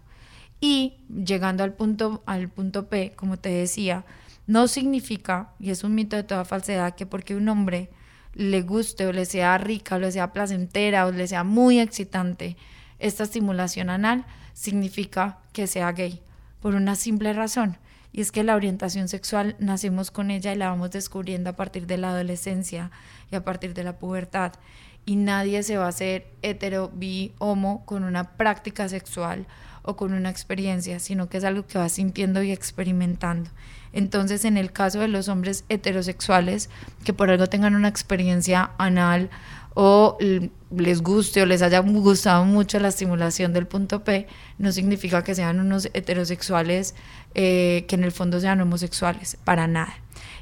Y 0.61 0.95
llegando 1.09 1.63
al 1.63 1.75
punto, 1.75 2.23
al 2.27 2.49
punto 2.49 2.89
P, 2.89 3.13
como 3.15 3.37
te 3.37 3.51
decía, 3.51 4.05
no 4.47 4.67
significa, 4.67 5.51
y 5.61 5.71
es 5.71 5.85
un 5.85 5.95
mito 5.95 6.17
de 6.17 6.25
toda 6.25 6.45
falsedad, 6.45 6.97
que 6.97 7.07
porque 7.07 7.37
un 7.37 7.49
hombre 7.49 7.91
le 8.39 8.63
guste 8.63 9.05
o 9.05 9.13
le 9.13 9.27
sea 9.27 9.59
rica 9.59 9.97
o 9.97 9.99
le 9.99 10.13
sea 10.13 10.33
placentera 10.33 11.07
o 11.07 11.13
le 11.13 11.27
sea 11.27 11.43
muy 11.43 11.81
excitante 11.81 12.57
esta 13.01 13.25
estimulación 13.25 13.91
anal, 13.91 14.25
significa 14.55 15.39
que 15.53 15.67
sea 15.67 15.91
gay, 15.93 16.23
por 16.61 16.75
una 16.75 16.95
simple 16.95 17.33
razón. 17.33 17.77
Y 18.13 18.21
es 18.21 18.33
que 18.33 18.45
la 18.45 18.55
orientación 18.55 19.09
sexual 19.09 19.57
nacemos 19.59 20.11
con 20.11 20.31
ella 20.31 20.53
y 20.53 20.57
la 20.57 20.71
vamos 20.71 20.93
descubriendo 20.93 21.51
a 21.51 21.57
partir 21.57 21.87
de 21.87 21.99
la 21.99 22.11
adolescencia 22.11 22.91
y 23.31 23.37
a 23.37 23.45
partir 23.45 23.75
de 23.75 23.85
la 23.85 23.99
pubertad. 23.99 24.53
Y 25.05 25.17
nadie 25.17 25.63
se 25.65 25.77
va 25.77 25.87
a 25.87 25.89
hacer 25.89 26.29
hetero, 26.43 26.91
bi, 26.95 27.33
homo 27.39 27.85
con 27.87 28.05
una 28.05 28.37
práctica 28.37 28.89
sexual 28.89 29.47
o 29.83 29.97
con 29.97 30.13
una 30.13 30.31
experiencia, 30.31 31.01
sino 31.01 31.29
que 31.29 31.39
es 31.39 31.45
algo 31.45 31.67
que 31.67 31.79
va 31.79 31.89
sintiendo 31.89 32.43
y 32.43 32.53
experimentando. 32.53 33.51
Entonces, 33.93 34.45
en 34.45 34.57
el 34.57 34.73
caso 34.73 35.01
de 35.01 35.09
los 35.09 35.29
hombres 35.29 35.65
heterosexuales 35.69 36.71
que 37.05 37.13
por 37.13 37.31
algo 37.31 37.47
tengan 37.47 37.75
una 37.75 37.89
experiencia 37.89 38.73
anal 38.79 39.31
o 39.75 40.19
les 40.77 41.03
guste 41.03 41.43
o 41.43 41.47
les 41.47 41.63
haya 41.63 41.79
gustado 41.79 42.45
mucho 42.45 42.81
la 42.81 42.89
estimulación 42.89 43.53
del 43.53 43.67
punto 43.67 44.03
P, 44.03 44.27
no 44.59 44.73
significa 44.73 45.23
que 45.23 45.35
sean 45.35 45.61
unos 45.61 45.89
heterosexuales 45.95 46.95
eh, 47.35 47.85
que 47.89 47.95
en 47.95 48.05
el 48.05 48.13
fondo 48.13 48.41
sean 48.41 48.61
homosexuales, 48.61 49.39
para 49.45 49.67
nada. 49.67 49.95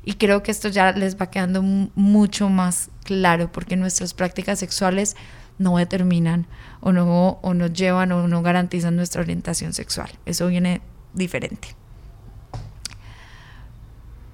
Y 0.05 0.15
creo 0.15 0.43
que 0.43 0.51
esto 0.51 0.69
ya 0.69 0.93
les 0.93 1.21
va 1.21 1.31
quedando 1.31 1.63
mucho 1.63 2.49
más 2.49 2.91
claro 3.05 3.53
porque 3.53 3.77
nuestras 3.77 4.15
prácticas 4.15 4.59
sexuales 4.59 5.17
no 5.59 5.77
determinan 5.77 6.47
o 6.81 6.93
no, 6.93 7.39
o 7.43 7.55
no 7.55 7.67
llevan 7.67 8.13
o 8.13 8.29
no 8.29 8.43
garantizan 8.43 8.97
nuestra 8.97 9.21
orientación 9.21 9.73
sexual. 9.73 10.11
Eso 10.25 10.47
viene 10.47 10.81
diferente. 11.13 11.77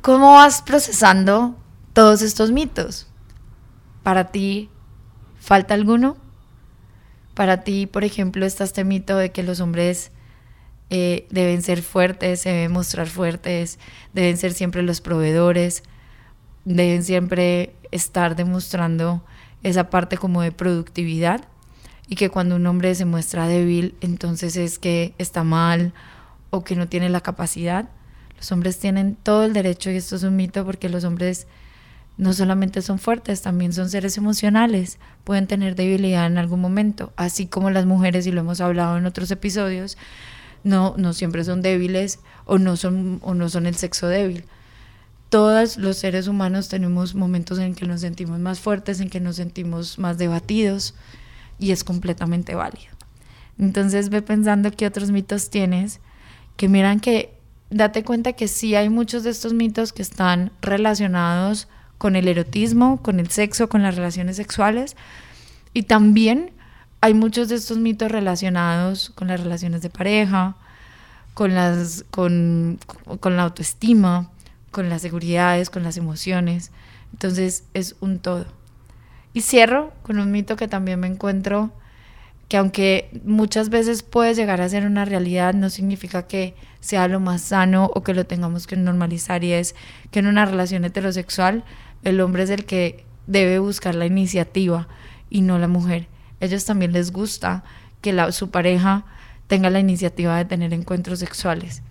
¿Cómo 0.03 0.33
vas 0.33 0.63
procesando 0.63 1.57
todos 1.93 2.23
estos 2.23 2.51
mitos? 2.51 3.07
¿Para 4.03 4.33
ti 4.33 4.69
falta 5.39 5.75
alguno? 5.75 6.17
Para 7.35 7.63
ti, 7.63 7.87
por 7.87 8.03
ejemplo, 8.03 8.45
está 8.45 8.65
este 8.65 8.83
mito 8.83 9.17
de 9.17 9.31
que 9.31 9.45
los 9.45 9.61
hombres 9.61 10.11
eh, 10.91 11.29
deben 11.31 11.63
ser 11.63 11.83
fuertes, 11.83 12.41
se 12.41 12.49
deben 12.49 12.73
mostrar 12.73 13.07
fuertes, 13.07 13.79
deben 14.13 14.37
ser 14.39 14.55
siempre 14.55 14.83
los 14.83 15.01
proveedores, 15.01 15.85
deben 16.65 17.05
siempre 17.05 17.73
estar 17.93 18.35
demostrando 18.35 19.23
esa 19.63 19.89
parte 19.89 20.19
como 20.19 20.43
de 20.43 20.51
productividad 20.51 21.45
y 22.09 22.17
que 22.17 22.29
cuando 22.29 22.57
un 22.57 22.67
hombre 22.67 22.97
se 22.97 23.05
muestra 23.05 23.47
débil, 23.47 23.95
entonces 24.01 24.57
es 24.57 24.81
que 24.81 25.15
está 25.19 25.45
mal 25.45 25.95
o 26.51 26.65
que 26.65 26.75
no 26.75 26.89
tiene 26.89 27.09
la 27.09 27.21
capacidad. 27.21 27.89
Los 28.43 28.51
hombres 28.51 28.79
tienen 28.79 29.17
todo 29.23 29.45
el 29.45 29.53
derecho, 29.53 29.91
y 29.91 29.97
esto 29.97 30.17
es 30.17 30.25
un 30.25 30.35
mito 30.35 30.65
porque 30.65 30.89
los 30.89 31.05
hombres 31.05 31.47
no 32.17 32.33
solamente 32.33 32.83
son 32.83 32.99
fuertes, 32.99 33.41
también 33.41 33.73
son 33.73 33.89
seres 33.89 34.19
emocionales, 34.19 34.99
pueden 35.23 35.47
tener 35.47 35.77
debilidad 35.77 36.27
en 36.27 36.39
algún 36.39 36.61
momento, 36.61 37.13
así 37.15 37.47
como 37.47 37.71
las 37.71 37.87
mujeres, 37.87 38.27
y 38.27 38.33
lo 38.33 38.41
hemos 38.41 38.61
hablado 38.61 38.99
en 38.99 39.07
otros 39.07 39.31
episodios, 39.31 39.97
no, 40.65 40.95
no 40.99 41.13
siempre 41.13 41.45
son 41.45 41.63
débiles 41.63 42.19
o 42.45 42.59
no 42.59 42.77
son, 42.77 43.21
o 43.23 43.33
no 43.33 43.49
son 43.49 43.67
el 43.67 43.77
sexo 43.77 44.09
débil 44.09 44.45
todos 45.33 45.79
los 45.79 45.97
seres 45.97 46.29
humanos 46.29 46.69
tenemos 46.69 47.15
momentos 47.15 47.59
en 47.59 47.75
que 47.75 47.87
nos 47.87 48.03
sentimos 48.03 48.39
más 48.39 48.61
fuertes, 48.61 49.01
en 49.01 49.09
que 49.09 49.19
nos 49.19 49.37
sentimos 49.37 49.99
más 49.99 50.19
debatidos 50.19 50.95
y 51.59 51.71
es 51.71 51.85
completamente 51.85 52.55
válido. 52.55 52.93
Entonces 53.59 54.11
ve 54.11 54.21
pensando 54.21 54.71
qué 54.73 54.87
otros 54.87 55.11
mitos 55.11 55.49
tienes, 55.49 56.01
que 56.59 56.69
miran 56.69 57.01
que 57.01 57.33
date 57.73 58.05
cuenta 58.05 58.35
que 58.35 58.49
sí 58.49 58.75
hay 58.75 58.89
muchos 58.89 59.25
de 59.25 59.31
estos 59.31 59.55
mitos 59.55 59.93
que 59.93 60.03
están 60.03 60.53
relacionados 60.61 61.69
con 61.99 62.17
el 62.17 62.29
erotismo, 62.29 63.03
con 63.03 63.21
el 63.21 63.31
sexo, 63.31 63.69
con 63.69 63.83
las 63.83 63.97
relaciones 63.97 64.37
sexuales 64.37 64.97
y 65.73 65.85
también 65.85 66.53
hay 67.01 67.15
muchos 67.15 67.49
de 67.49 67.57
estos 67.57 67.79
mitos 67.79 68.13
relacionados 68.13 69.11
con 69.15 69.29
las 69.29 69.41
relaciones 69.41 69.83
de 69.83 69.91
pareja, 69.91 70.57
con, 71.35 71.55
las, 71.55 72.05
con, 72.11 72.79
con 73.21 73.37
la 73.37 73.45
autoestima, 73.45 74.31
con 74.71 74.89
las 74.89 75.03
seguridades, 75.03 75.71
con 75.71 75.83
las 75.83 75.97
emociones. 75.97 76.71
Entonces 77.13 77.65
es 77.75 77.97
un 78.01 78.19
todo. 78.19 78.47
Y 79.35 79.41
cierro 79.41 79.93
con 80.03 80.19
un 80.19 80.31
mito 80.31 80.57
que 80.57 80.69
también 80.69 81.01
me 81.01 81.07
encuentro, 81.07 81.73
que 82.53 82.59
aunque 82.59 83.09
muchas 83.25 83.71
veces 83.71 84.03
puede 84.03 84.35
llegar 84.35 84.61
a 84.61 84.69
ser 84.69 84.85
una 84.85 85.07
realidad, 85.07 85.55
no 85.55 85.71
significa 85.71 86.27
que 86.27 86.55
sea 86.81 87.09
lo 87.09 87.19
más 87.19 87.41
sano 87.41 87.91
o 87.95 88.03
que 88.03 88.13
lo 88.13 88.27
tengamos 88.27 88.67
que 88.67 88.77
normalizar 88.77 89.43
y 89.43 89.55
es 89.55 89.75
que 90.11 90.19
en 90.19 90.27
una 90.27 90.45
relación 90.45 90.85
heterosexual 90.85 91.65
el 92.05 92.21
hombre 92.21 92.43
es 92.43 92.51
el 92.51 92.67
que 92.67 93.07
debe 93.27 93.59
buscar 93.59 93.95
la 93.95 94.05
iniciativa 94.05 94.87
y 95.31 95.41
no 95.41 95.59
la 95.59 95.67
mujer. 95.67 96.09
Ellos 96.41 96.67
también 96.67 96.93
les 96.93 97.11
gusta 97.11 97.65
que 98.03 98.15
su 98.33 98.51
pareja 98.51 99.07
tenga 99.47 99.71
la 99.71 99.81
iniciativa 99.81 100.37
de 100.37 100.45
tener 100.45 100.75
encuentros 100.75 101.21
sexuales 101.21 101.83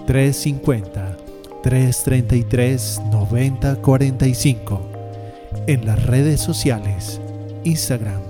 350 0.06 1.16
333 1.62 3.00
9045 3.10 4.80
en 5.66 5.86
las 5.86 6.06
redes 6.06 6.40
sociales 6.40 7.20
Instagram 7.64 8.22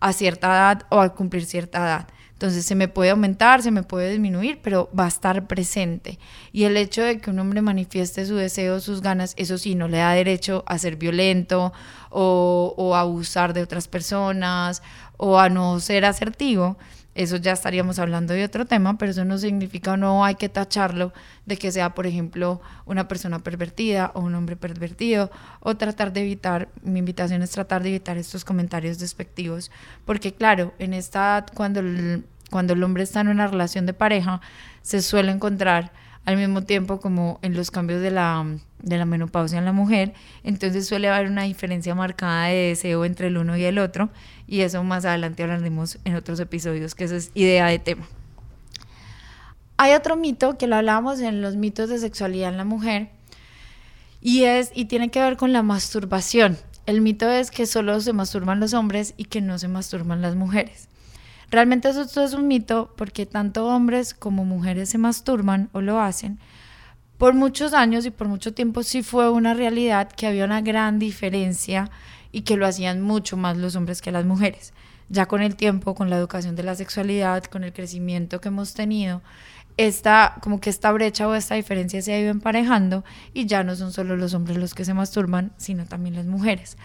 a 0.01 0.13
cierta 0.13 0.49
edad 0.49 0.83
o 0.91 1.01
al 1.01 1.15
cumplir 1.15 1.45
cierta 1.45 1.79
edad. 1.79 2.09
Entonces 2.35 2.67
se 2.67 2.75
me 2.75 2.89
puede 2.89 3.11
aumentar, 3.11 3.63
se 3.63 3.71
me 3.71 3.85
puede 3.85 4.11
disminuir, 4.11 4.59
pero 4.61 4.91
va 4.99 5.05
a 5.05 5.09
estar 5.09 5.47
presente. 5.47 6.19
Y 6.53 6.65
el 6.65 6.77
hecho 6.77 7.03
de 7.03 7.19
que 7.19 7.31
un 7.31 7.39
hombre 7.39 7.63
manifieste 7.63 8.27
su 8.27 8.35
deseo, 8.35 8.81
sus 8.81 9.01
ganas, 9.03 9.35
eso 9.37 9.57
sí, 9.57 9.75
no 9.75 9.89
le 9.89 9.99
da 9.99 10.13
derecho 10.13 10.65
a 10.67 10.77
ser 10.79 10.97
violento 10.97 11.73
o, 12.15 12.75
o 12.77 12.95
abusar 12.95 13.53
de 13.53 13.63
otras 13.63 13.89
personas 13.89 14.83
o 15.17 15.39
a 15.39 15.49
no 15.49 15.81
ser 15.81 16.05
asertivo 16.05 16.77
eso 17.15 17.37
ya 17.37 17.53
estaríamos 17.53 17.99
hablando 18.01 18.35
de 18.35 18.45
otro 18.45 18.67
tema, 18.67 18.99
pero 18.99 19.13
eso 19.13 19.25
no 19.25 19.39
significa 19.39 19.97
no 19.97 20.25
hay 20.25 20.35
que 20.35 20.49
tacharlo 20.49 21.13
de 21.47 21.57
que 21.57 21.71
sea, 21.71 21.95
por 21.95 22.07
ejemplo, 22.07 22.61
una 22.87 23.07
persona 23.07 23.39
pervertida 23.39 24.11
o 24.15 24.21
un 24.21 24.35
hombre 24.35 24.57
pervertido, 24.57 25.31
o 25.61 25.77
tratar 25.77 26.13
de 26.13 26.23
evitar, 26.23 26.69
mi 26.83 26.99
invitación 26.99 27.43
es 27.43 27.51
tratar 27.51 27.83
de 27.83 27.91
evitar 27.91 28.17
estos 28.17 28.45
comentarios 28.45 28.99
despectivos, 28.99 29.71
porque 30.05 30.35
claro, 30.35 30.75
en 30.81 30.93
esta 30.93 31.47
cuando 31.55 31.81
el, 31.81 32.25
cuando 32.51 32.73
el 32.73 32.83
hombre 32.83 33.05
está 33.05 33.21
en 33.21 33.29
una 33.29 33.47
relación 33.47 33.87
de 33.87 33.95
pareja, 33.95 34.41
se 34.83 35.01
suele 35.01 35.31
encontrar 35.31 35.93
al 36.25 36.37
mismo 36.37 36.63
tiempo 36.63 37.01
como 37.01 37.39
en 37.43 37.55
los 37.55 37.71
cambios 37.71 38.01
de 38.01 38.11
la, 38.11 38.47
de 38.83 38.99
la 38.99 39.05
menopausia 39.05 39.59
en 39.59 39.65
la 39.65 39.73
mujer, 39.73 40.15
entonces 40.43 40.87
suele 40.87 41.09
haber 41.09 41.31
una 41.31 41.43
diferencia 41.43 41.95
marcada 41.95 42.47
de 42.47 42.69
deseo 42.69 43.05
entre 43.05 43.29
el 43.29 43.37
uno 43.37 43.57
y 43.57 43.65
el 43.65 43.79
otro, 43.79 44.11
y 44.47 44.61
eso 44.61 44.83
más 44.85 45.05
adelante 45.05 45.43
hablaremos 45.43 45.99
en 46.05 46.15
otros 46.15 46.41
episodios, 46.41 46.95
que 46.95 47.05
eso 47.05 47.17
es 47.17 47.31
idea 47.35 47.67
de 47.67 47.79
tema. 47.79 48.07
Hay 49.77 49.93
otro 49.93 50.17
mito 50.17 50.57
que 50.57 50.67
lo 50.67 50.77
hablábamos 50.77 51.21
en 51.21 51.43
los 51.43 51.57
mitos 51.57 51.89
de 51.89 51.99
sexualidad 51.99 52.51
en 52.51 52.57
la 52.57 52.65
mujer, 52.65 53.11
y 54.21 54.45
es 54.45 54.71
y 54.75 54.87
tiene 54.87 55.11
que 55.11 55.21
ver 55.21 55.37
con 55.37 55.53
la 55.53 55.63
masturbación. 55.63 56.57
El 56.87 57.01
mito 57.01 57.31
es 57.31 57.51
que 57.51 57.67
solo 57.67 58.01
se 58.01 58.13
masturban 58.13 58.61
los 58.61 58.73
hombres 58.73 59.15
y 59.17 59.25
que 59.25 59.41
no 59.41 59.59
se 59.59 59.69
masturban 59.69 60.23
las 60.23 60.35
mujeres. 60.35 60.89
Realmente 61.51 61.89
eso 61.89 62.25
es 62.25 62.33
un 62.33 62.49
mito 62.49 62.93
porque 62.97 63.27
tanto 63.27 63.67
hombres 63.67 64.15
como 64.15 64.45
mujeres 64.45 64.89
se 64.91 64.99
masturban 64.99 65.69
o 65.73 65.81
lo 65.81 66.01
hacen. 66.01 66.39
Por 67.19 67.35
muchos 67.35 67.75
años 67.75 68.05
y 68.07 68.11
por 68.11 68.29
mucho 68.29 68.55
tiempo 68.55 68.83
sí 68.83 69.03
fue 69.03 69.31
una 69.31 69.55
realidad 69.55 70.11
que 70.11 70.27
había 70.27 70.45
una 70.45 70.61
gran 70.61 70.99
diferencia 70.99 71.91
y 72.33 72.43
que 72.43 72.57
lo 72.57 72.67
hacían 72.67 73.01
mucho 73.01 73.37
más 73.37 73.57
los 73.57 73.77
hombres 73.77 74.03
que 74.03 74.11
las 74.11 74.25
mujeres. 74.25 74.75
Ya 75.09 75.27
con 75.27 75.41
el 75.41 75.55
tiempo, 75.55 75.95
con 75.95 76.11
la 76.11 76.17
educación 76.17 76.57
de 76.57 76.65
la 76.65 76.75
sexualidad, 76.75 77.45
con 77.45 77.63
el 77.63 77.73
crecimiento 77.73 78.41
que 78.41 78.49
hemos 78.49 78.75
tenido, 78.75 79.23
esta, 79.77 80.37
como 80.41 80.61
que 80.61 80.71
esta 80.71 80.93
brecha 80.93 81.29
o 81.29 81.35
esta 81.35 81.55
diferencia 81.55 82.03
se 82.03 82.13
ha 82.13 82.21
ido 82.21 82.31
emparejando 82.31 83.05
y 83.33 83.47
ya 83.47 83.65
no 83.65 83.77
son 83.77 83.93
solo 83.93 84.17
los 84.17 84.35
hombres 84.35 84.57
los 84.57 84.75
que 84.75 84.85
se 84.85 84.95
masturban, 84.95 85.53
sino 85.57 85.85
también 85.87 86.17
las 86.17 86.27
mujeres. 86.27 86.77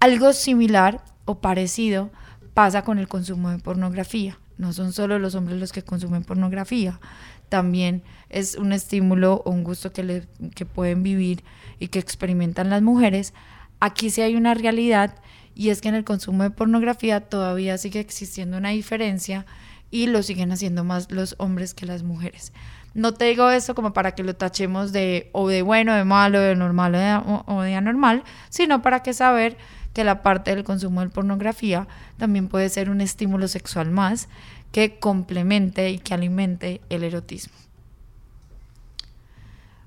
Algo 0.00 0.32
similar 0.32 1.02
o 1.24 1.40
parecido 1.40 2.10
pasa 2.54 2.82
con 2.82 2.98
el 2.98 3.08
consumo 3.08 3.50
de 3.50 3.58
pornografía. 3.58 4.38
No 4.56 4.72
son 4.72 4.92
solo 4.92 5.18
los 5.18 5.34
hombres 5.34 5.58
los 5.58 5.72
que 5.72 5.82
consumen 5.82 6.22
pornografía, 6.22 7.00
también 7.48 8.02
es 8.30 8.54
un 8.56 8.72
estímulo 8.72 9.42
o 9.44 9.50
un 9.50 9.64
gusto 9.64 9.92
que, 9.92 10.02
le, 10.02 10.26
que 10.54 10.64
pueden 10.64 11.02
vivir 11.02 11.44
y 11.78 11.88
que 11.88 11.98
experimentan 11.98 12.70
las 12.70 12.82
mujeres. 12.82 13.34
Aquí 13.80 14.10
sí 14.10 14.22
hay 14.22 14.36
una 14.36 14.54
realidad 14.54 15.16
y 15.54 15.70
es 15.70 15.80
que 15.80 15.88
en 15.88 15.94
el 15.94 16.04
consumo 16.04 16.42
de 16.44 16.50
pornografía 16.50 17.20
todavía 17.20 17.78
sigue 17.78 18.00
existiendo 18.00 18.56
una 18.56 18.70
diferencia 18.70 19.46
y 19.90 20.06
lo 20.06 20.22
siguen 20.22 20.50
haciendo 20.50 20.84
más 20.84 21.10
los 21.10 21.36
hombres 21.38 21.74
que 21.74 21.86
las 21.86 22.02
mujeres. 22.02 22.52
No 22.94 23.14
te 23.14 23.24
digo 23.26 23.50
esto 23.50 23.74
como 23.74 23.92
para 23.92 24.16
que 24.16 24.22
lo 24.22 24.34
tachemos 24.34 24.92
de 24.92 25.30
o 25.32 25.48
de 25.48 25.62
bueno, 25.62 25.94
de 25.94 26.04
malo, 26.04 26.40
de 26.40 26.54
normal 26.54 26.94
o 27.26 27.44
o 27.46 27.62
de 27.62 27.74
anormal, 27.74 28.22
sino 28.50 28.82
para 28.82 29.02
que 29.02 29.12
saber 29.12 29.56
que 29.94 30.04
la 30.04 30.22
parte 30.22 30.54
del 30.54 30.64
consumo 30.64 31.00
de 31.00 31.08
pornografía 31.08 31.88
también 32.18 32.48
puede 32.48 32.68
ser 32.68 32.90
un 32.90 33.00
estímulo 33.00 33.48
sexual 33.48 33.90
más 33.90 34.28
que 34.72 34.98
complemente 34.98 35.90
y 35.90 35.98
que 35.98 36.12
alimente 36.12 36.80
el 36.90 37.04
erotismo. 37.04 37.54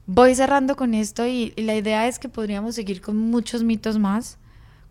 Voy 0.09 0.33
cerrando 0.33 0.77
con 0.77 0.93
esto 0.93 1.27
y, 1.27 1.53
la 1.57 1.75
idea 1.75 2.07
es 2.07 2.17
que 2.17 2.29
podríamos 2.29 2.75
seguir 2.75 3.01
con 3.01 3.17
muchos 3.17 3.63
mitos 3.63 3.99
más. 3.99 4.37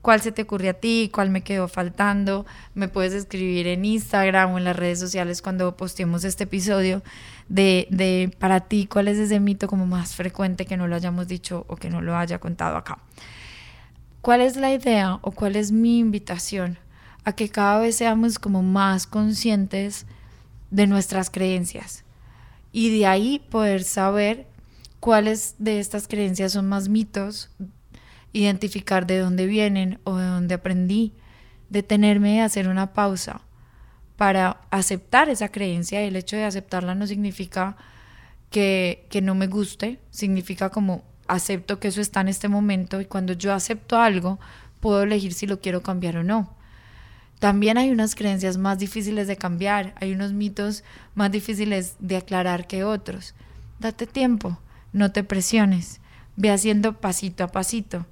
¿Cuál 0.02 0.20
se 0.20 0.30
te 0.30 0.42
ocurre 0.42 0.68
a 0.68 0.74
ti? 0.74 1.10
¿Cuál 1.12 1.30
me 1.30 1.42
quedó 1.42 1.66
faltando? 1.66 2.44
Me 2.74 2.88
puedes 2.88 3.14
escribir 3.14 3.66
en 3.66 3.86
Instagram 3.86 4.52
o 4.52 4.58
en 4.58 4.64
las 4.64 4.76
redes 4.76 5.00
sociales 5.00 5.40
cuando 5.40 5.74
postemos 5.74 6.22
este 6.24 6.44
episodio 6.44 7.02
de, 7.48 7.88
de 7.90 8.30
para 8.38 8.60
ti 8.60 8.86
cuál 8.86 9.08
es 9.08 9.16
ese 9.16 9.40
mito 9.40 9.66
como 9.66 9.86
más 9.86 10.14
frecuente 10.14 10.66
que 10.66 10.76
no 10.76 10.86
lo 10.86 10.94
hayamos 10.94 11.26
dicho 11.26 11.64
o 11.66 11.76
que 11.76 11.88
no 11.88 12.02
lo 12.02 12.14
haya 12.14 12.38
contado 12.38 12.76
acá. 12.76 12.98
¿Cuál 14.26 14.40
es 14.40 14.56
la 14.56 14.72
idea 14.72 15.20
o 15.22 15.30
cuál 15.30 15.54
es 15.54 15.70
mi 15.70 16.00
invitación? 16.00 16.78
A 17.22 17.34
que 17.34 17.48
cada 17.48 17.78
vez 17.78 17.94
seamos 17.94 18.40
como 18.40 18.60
más 18.60 19.06
conscientes 19.06 20.04
de 20.72 20.88
nuestras 20.88 21.30
creencias 21.30 22.02
y 22.72 22.98
de 22.98 23.06
ahí 23.06 23.38
poder 23.38 23.84
saber 23.84 24.48
cuáles 24.98 25.54
de 25.60 25.78
estas 25.78 26.08
creencias 26.08 26.50
son 26.50 26.68
más 26.68 26.88
mitos, 26.88 27.50
identificar 28.32 29.06
de 29.06 29.20
dónde 29.20 29.46
vienen 29.46 30.00
o 30.02 30.16
de 30.16 30.26
dónde 30.26 30.54
aprendí, 30.56 31.12
detenerme 31.70 32.34
y 32.34 32.40
hacer 32.40 32.66
una 32.66 32.94
pausa 32.94 33.42
para 34.16 34.60
aceptar 34.70 35.28
esa 35.28 35.50
creencia 35.50 36.00
el 36.00 36.16
hecho 36.16 36.34
de 36.34 36.42
aceptarla 36.42 36.96
no 36.96 37.06
significa 37.06 37.76
que, 38.50 39.06
que 39.08 39.22
no 39.22 39.36
me 39.36 39.46
guste, 39.46 40.00
significa 40.10 40.70
como 40.70 41.04
acepto 41.28 41.80
que 41.80 41.88
eso 41.88 42.00
está 42.00 42.20
en 42.20 42.28
este 42.28 42.48
momento 42.48 43.00
y 43.00 43.06
cuando 43.06 43.32
yo 43.32 43.52
acepto 43.52 43.98
algo, 43.98 44.38
puedo 44.80 45.02
elegir 45.02 45.34
si 45.34 45.46
lo 45.46 45.60
quiero 45.60 45.82
cambiar 45.82 46.18
o 46.18 46.24
no. 46.24 46.54
También 47.38 47.76
hay 47.76 47.90
unas 47.90 48.14
creencias 48.14 48.56
más 48.56 48.78
difíciles 48.78 49.26
de 49.26 49.36
cambiar, 49.36 49.94
hay 50.00 50.12
unos 50.12 50.32
mitos 50.32 50.84
más 51.14 51.30
difíciles 51.30 51.96
de 51.98 52.16
aclarar 52.16 52.66
que 52.66 52.84
otros. 52.84 53.34
Date 53.78 54.06
tiempo, 54.06 54.58
no 54.92 55.12
te 55.12 55.22
presiones, 55.22 56.00
ve 56.36 56.50
haciendo 56.50 56.94
pasito 56.94 57.44
a 57.44 57.48
pasito, 57.48 58.06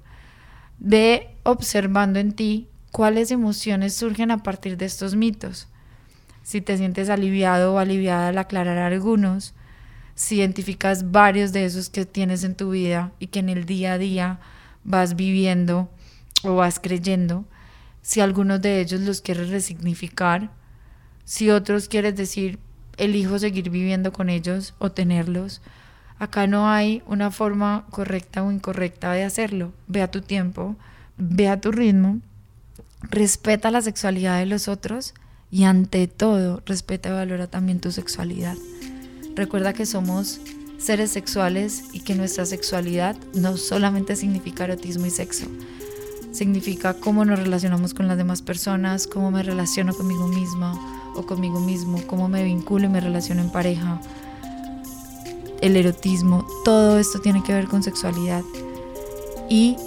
ve 0.77 1.35
observando 1.43 2.19
en 2.19 2.33
ti 2.33 2.67
cuáles 2.91 3.31
emociones 3.31 3.95
surgen 3.95 4.29
a 4.29 4.43
partir 4.43 4.77
de 4.77 4.85
estos 4.85 5.15
mitos. 5.15 5.67
Si 6.43 6.61
te 6.61 6.77
sientes 6.77 7.09
aliviado 7.09 7.73
o 7.73 7.79
aliviada 7.79 8.27
al 8.27 8.37
aclarar 8.37 8.77
algunos, 8.77 9.55
si 10.15 10.37
identificas 10.37 11.11
varios 11.11 11.51
de 11.51 11.65
esos 11.65 11.89
que 11.89 12.05
tienes 12.05 12.43
en 12.43 12.55
tu 12.55 12.71
vida 12.71 13.11
y 13.19 13.27
que 13.27 13.39
en 13.39 13.49
el 13.49 13.65
día 13.65 13.93
a 13.93 13.97
día 13.97 14.39
vas 14.83 15.15
viviendo 15.15 15.89
o 16.43 16.55
vas 16.55 16.79
creyendo, 16.79 17.45
si 18.01 18.21
algunos 18.21 18.61
de 18.61 18.79
ellos 18.79 19.01
los 19.01 19.21
quieres 19.21 19.49
resignificar, 19.49 20.51
si 21.25 21.49
otros 21.49 21.89
quieres 21.89 22.15
decir, 22.15 22.59
elijo 22.97 23.39
seguir 23.39 23.69
viviendo 23.69 24.13
con 24.13 24.29
ellos 24.29 24.73
o 24.79 24.91
tenerlos, 24.91 25.61
acá 26.17 26.47
no 26.47 26.69
hay 26.69 27.03
una 27.07 27.31
forma 27.31 27.85
correcta 27.89 28.43
o 28.43 28.51
incorrecta 28.51 29.11
de 29.11 29.23
hacerlo. 29.23 29.73
Ve 29.87 30.01
a 30.01 30.11
tu 30.11 30.21
tiempo, 30.21 30.75
ve 31.17 31.49
a 31.49 31.59
tu 31.59 31.71
ritmo, 31.71 32.19
respeta 33.01 33.71
la 33.71 33.81
sexualidad 33.81 34.39
de 34.39 34.45
los 34.45 34.67
otros 34.67 35.13
y 35.51 35.63
ante 35.63 36.07
todo 36.07 36.61
respeta 36.65 37.09
y 37.09 37.13
valora 37.13 37.47
también 37.47 37.79
tu 37.79 37.91
sexualidad. 37.91 38.55
Recuerda 39.35 39.73
que 39.73 39.85
somos 39.85 40.39
seres 40.77 41.11
sexuales 41.11 41.85
y 41.93 41.99
que 41.99 42.15
nuestra 42.15 42.45
sexualidad 42.45 43.15
no 43.33 43.57
solamente 43.57 44.15
significa 44.15 44.63
erotismo 44.63 45.05
y 45.05 45.09
sexo, 45.09 45.45
significa 46.31 46.93
cómo 46.93 47.25
nos 47.25 47.39
relacionamos 47.39 47.93
con 47.93 48.07
las 48.07 48.17
demás 48.17 48.41
personas, 48.41 49.07
cómo 49.07 49.31
me 49.31 49.43
relaciono 49.43 49.93
conmigo 49.93 50.27
misma 50.27 50.77
o 51.15 51.25
conmigo 51.25 51.59
mismo, 51.59 52.01
cómo 52.07 52.27
me 52.27 52.43
vinculo 52.43 52.85
y 52.85 52.89
me 52.89 53.01
relaciono 53.01 53.41
en 53.41 53.49
pareja, 53.49 54.01
el 55.61 55.75
erotismo, 55.75 56.45
todo 56.63 56.99
esto 56.99 57.19
tiene 57.19 57.41
que 57.43 57.53
ver 57.53 57.67
con 57.67 57.81
sexualidad. 57.83 58.43
Y 59.49 59.77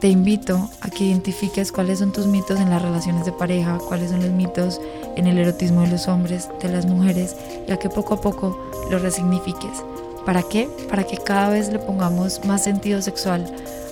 te 0.00 0.08
invito 0.08 0.68
a 0.80 0.90
que 0.90 1.04
identifiques 1.04 1.72
cuáles 1.72 2.00
son 2.00 2.12
tus 2.12 2.26
mitos 2.26 2.60
en 2.60 2.70
las 2.70 2.82
relaciones 2.82 3.24
de 3.24 3.32
pareja, 3.32 3.78
cuáles 3.78 4.10
son 4.10 4.20
los 4.20 4.30
mitos 4.30 4.80
en 5.16 5.26
el 5.26 5.38
erotismo 5.38 5.82
de 5.82 5.88
los 5.88 6.08
hombres, 6.08 6.48
de 6.62 6.68
las 6.68 6.86
mujeres, 6.86 7.36
y 7.68 7.72
a 7.72 7.78
que 7.78 7.88
poco 7.88 8.14
a 8.14 8.20
poco 8.20 8.70
lo 8.90 8.98
resignifiques. 8.98 9.82
¿Para 10.24 10.42
qué? 10.42 10.68
Para 10.88 11.04
que 11.04 11.18
cada 11.18 11.50
vez 11.50 11.70
le 11.70 11.78
pongamos 11.78 12.44
más 12.44 12.64
sentido 12.64 13.02
sexual 13.02 13.44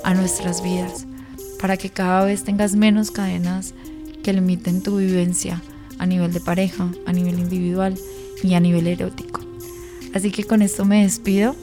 a 0.05 0.15
nuestras 0.15 0.63
vidas, 0.63 1.07
para 1.61 1.77
que 1.77 1.91
cada 1.91 2.25
vez 2.25 2.45
tengas 2.45 2.75
menos 2.75 3.11
cadenas 3.11 3.75
que 4.23 4.33
limiten 4.33 4.83
tu 4.83 4.97
vivencia 4.97 5.63
a 5.99 6.07
nivel 6.07 6.33
de 6.33 6.41
pareja, 6.41 6.91
a 7.07 7.13
nivel 7.13 7.39
individual 7.39 7.99
y 8.43 8.55
a 8.55 8.61
nivel 8.61 8.87
erótico. 8.87 9.41
Así 10.15 10.31
que 10.31 10.45
con 10.45 10.63
esto 10.63 10.85
me 10.85 11.03
despido. 11.03 11.55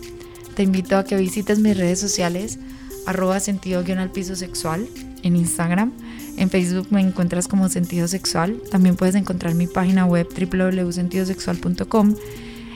Te 0.56 0.63
invito 0.63 0.98
a 0.98 1.04
que 1.04 1.15
visites 1.15 1.60
mis 1.60 1.78
redes 1.78 2.00
sociales 2.00 2.60
arroba 3.06 3.39
sentido 3.39 3.84
guion 3.84 4.00
al 4.00 4.12
piso 4.12 4.36
sexual 4.36 4.88
en 5.24 5.36
Instagram. 5.36 5.93
En 6.38 6.50
Facebook 6.50 6.88
me 6.89 7.02
encuentras 7.02 7.48
como 7.48 7.70
Sentido 7.70 8.08
Sexual. 8.08 8.62
También 8.72 8.96
puedes 8.96 9.15
encontrar 9.15 9.56
mi 9.56 9.68
página 9.68 10.06
web 10.06 10.28
www.sentidosexual.com. 10.28 12.15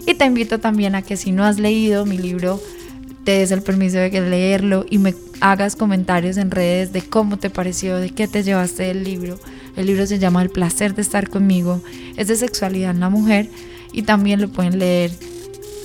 Y 0.05 0.15
te 0.15 0.25
invito 0.25 0.59
también 0.59 0.95
a 0.95 1.01
que 1.01 1.17
si 1.17 1.31
no 1.31 1.45
has 1.45 1.59
leído 1.59 2.05
mi 2.05 2.17
libro, 2.17 2.59
te 3.23 3.39
des 3.39 3.51
el 3.51 3.61
permiso 3.61 3.97
de 3.97 4.09
leerlo 4.09 4.85
y 4.89 4.97
me 4.97 5.15
hagas 5.39 5.75
comentarios 5.75 6.37
en 6.37 6.51
redes 6.51 6.91
de 6.91 7.01
cómo 7.01 7.37
te 7.37 7.49
pareció, 7.49 7.97
de 7.97 8.09
qué 8.09 8.27
te 8.27 8.43
llevaste 8.43 8.83
del 8.83 9.03
libro. 9.03 9.39
El 9.75 9.87
libro 9.87 10.05
se 10.05 10.19
llama 10.19 10.41
El 10.41 10.49
placer 10.49 10.93
de 10.93 11.01
estar 11.01 11.29
conmigo. 11.29 11.81
Es 12.17 12.27
de 12.27 12.35
sexualidad 12.35 12.91
en 12.91 12.99
la 12.99 13.09
mujer 13.09 13.49
y 13.91 14.03
también 14.03 14.41
lo 14.41 14.49
pueden 14.49 14.79
leer 14.79 15.11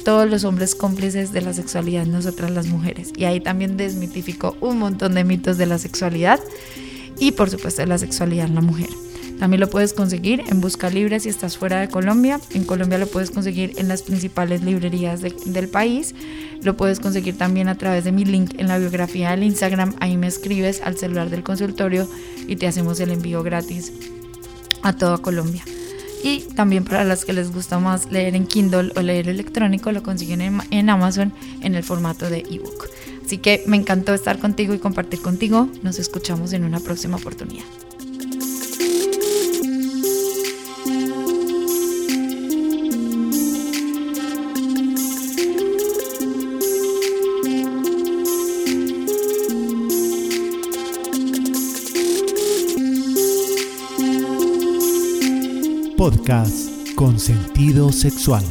todos 0.04 0.28
los 0.28 0.44
hombres 0.44 0.74
cómplices 0.74 1.32
de 1.32 1.42
la 1.42 1.52
sexualidad, 1.52 2.06
nosotras 2.06 2.50
las 2.50 2.66
mujeres. 2.66 3.12
Y 3.16 3.24
ahí 3.24 3.40
también 3.40 3.76
desmitificó 3.76 4.56
un 4.60 4.78
montón 4.78 5.14
de 5.14 5.24
mitos 5.24 5.58
de 5.58 5.66
la 5.66 5.78
sexualidad 5.78 6.40
y 7.18 7.32
por 7.32 7.50
supuesto 7.50 7.84
la 7.86 7.98
sexualidad 7.98 8.46
en 8.46 8.54
la 8.54 8.60
mujer. 8.60 8.88
También 9.38 9.60
lo 9.60 9.70
puedes 9.70 9.92
conseguir 9.92 10.42
en 10.48 10.60
Busca 10.60 10.90
Libre 10.90 11.20
si 11.20 11.28
estás 11.28 11.56
fuera 11.56 11.80
de 11.80 11.88
Colombia. 11.88 12.40
En 12.54 12.64
Colombia 12.64 12.98
lo 12.98 13.06
puedes 13.06 13.30
conseguir 13.30 13.74
en 13.76 13.86
las 13.86 14.02
principales 14.02 14.62
librerías 14.62 15.20
del 15.20 15.68
país. 15.68 16.14
Lo 16.62 16.76
puedes 16.76 16.98
conseguir 16.98 17.38
también 17.38 17.68
a 17.68 17.76
través 17.76 18.02
de 18.02 18.10
mi 18.10 18.24
link 18.24 18.54
en 18.58 18.66
la 18.66 18.78
biografía 18.78 19.30
del 19.30 19.44
Instagram. 19.44 19.94
Ahí 20.00 20.16
me 20.16 20.26
escribes 20.26 20.82
al 20.82 20.96
celular 20.96 21.30
del 21.30 21.44
consultorio 21.44 22.08
y 22.48 22.56
te 22.56 22.66
hacemos 22.66 22.98
el 22.98 23.12
envío 23.12 23.44
gratis 23.44 23.92
a 24.82 24.92
toda 24.92 25.18
Colombia. 25.18 25.62
Y 26.24 26.40
también 26.56 26.84
para 26.84 27.04
las 27.04 27.24
que 27.24 27.32
les 27.32 27.52
gusta 27.52 27.78
más 27.78 28.10
leer 28.10 28.34
en 28.34 28.46
Kindle 28.46 28.92
o 28.96 29.02
leer 29.02 29.28
electrónico, 29.28 29.92
lo 29.92 30.02
consiguen 30.02 30.40
en, 30.40 30.90
Amazon 30.90 31.32
en 31.60 31.76
el 31.76 31.84
formato 31.84 32.28
de 32.28 32.38
ebook. 32.50 32.88
Así 33.28 33.36
que 33.36 33.62
me 33.66 33.76
encantó 33.76 34.14
estar 34.14 34.38
contigo 34.38 34.72
y 34.72 34.78
compartir 34.78 35.20
contigo. 35.20 35.68
Nos 35.82 35.98
escuchamos 35.98 36.54
en 36.54 36.64
una 36.64 36.80
próxima 36.80 37.18
oportunidad. 37.18 37.62
Podcast 55.98 56.94
con 56.94 57.20
sentido 57.20 57.92
sexual. 57.92 58.44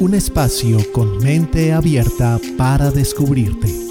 Un 0.00 0.14
espacio 0.14 0.78
con 0.92 1.18
mente 1.18 1.74
abierta 1.74 2.40
para 2.56 2.90
descubrirte. 2.90 3.81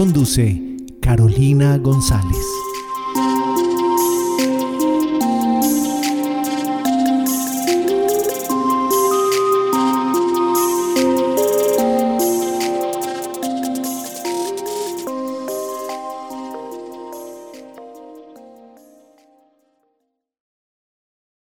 Conduce 0.00 0.58
Carolina 1.02 1.76
González. 1.76 2.59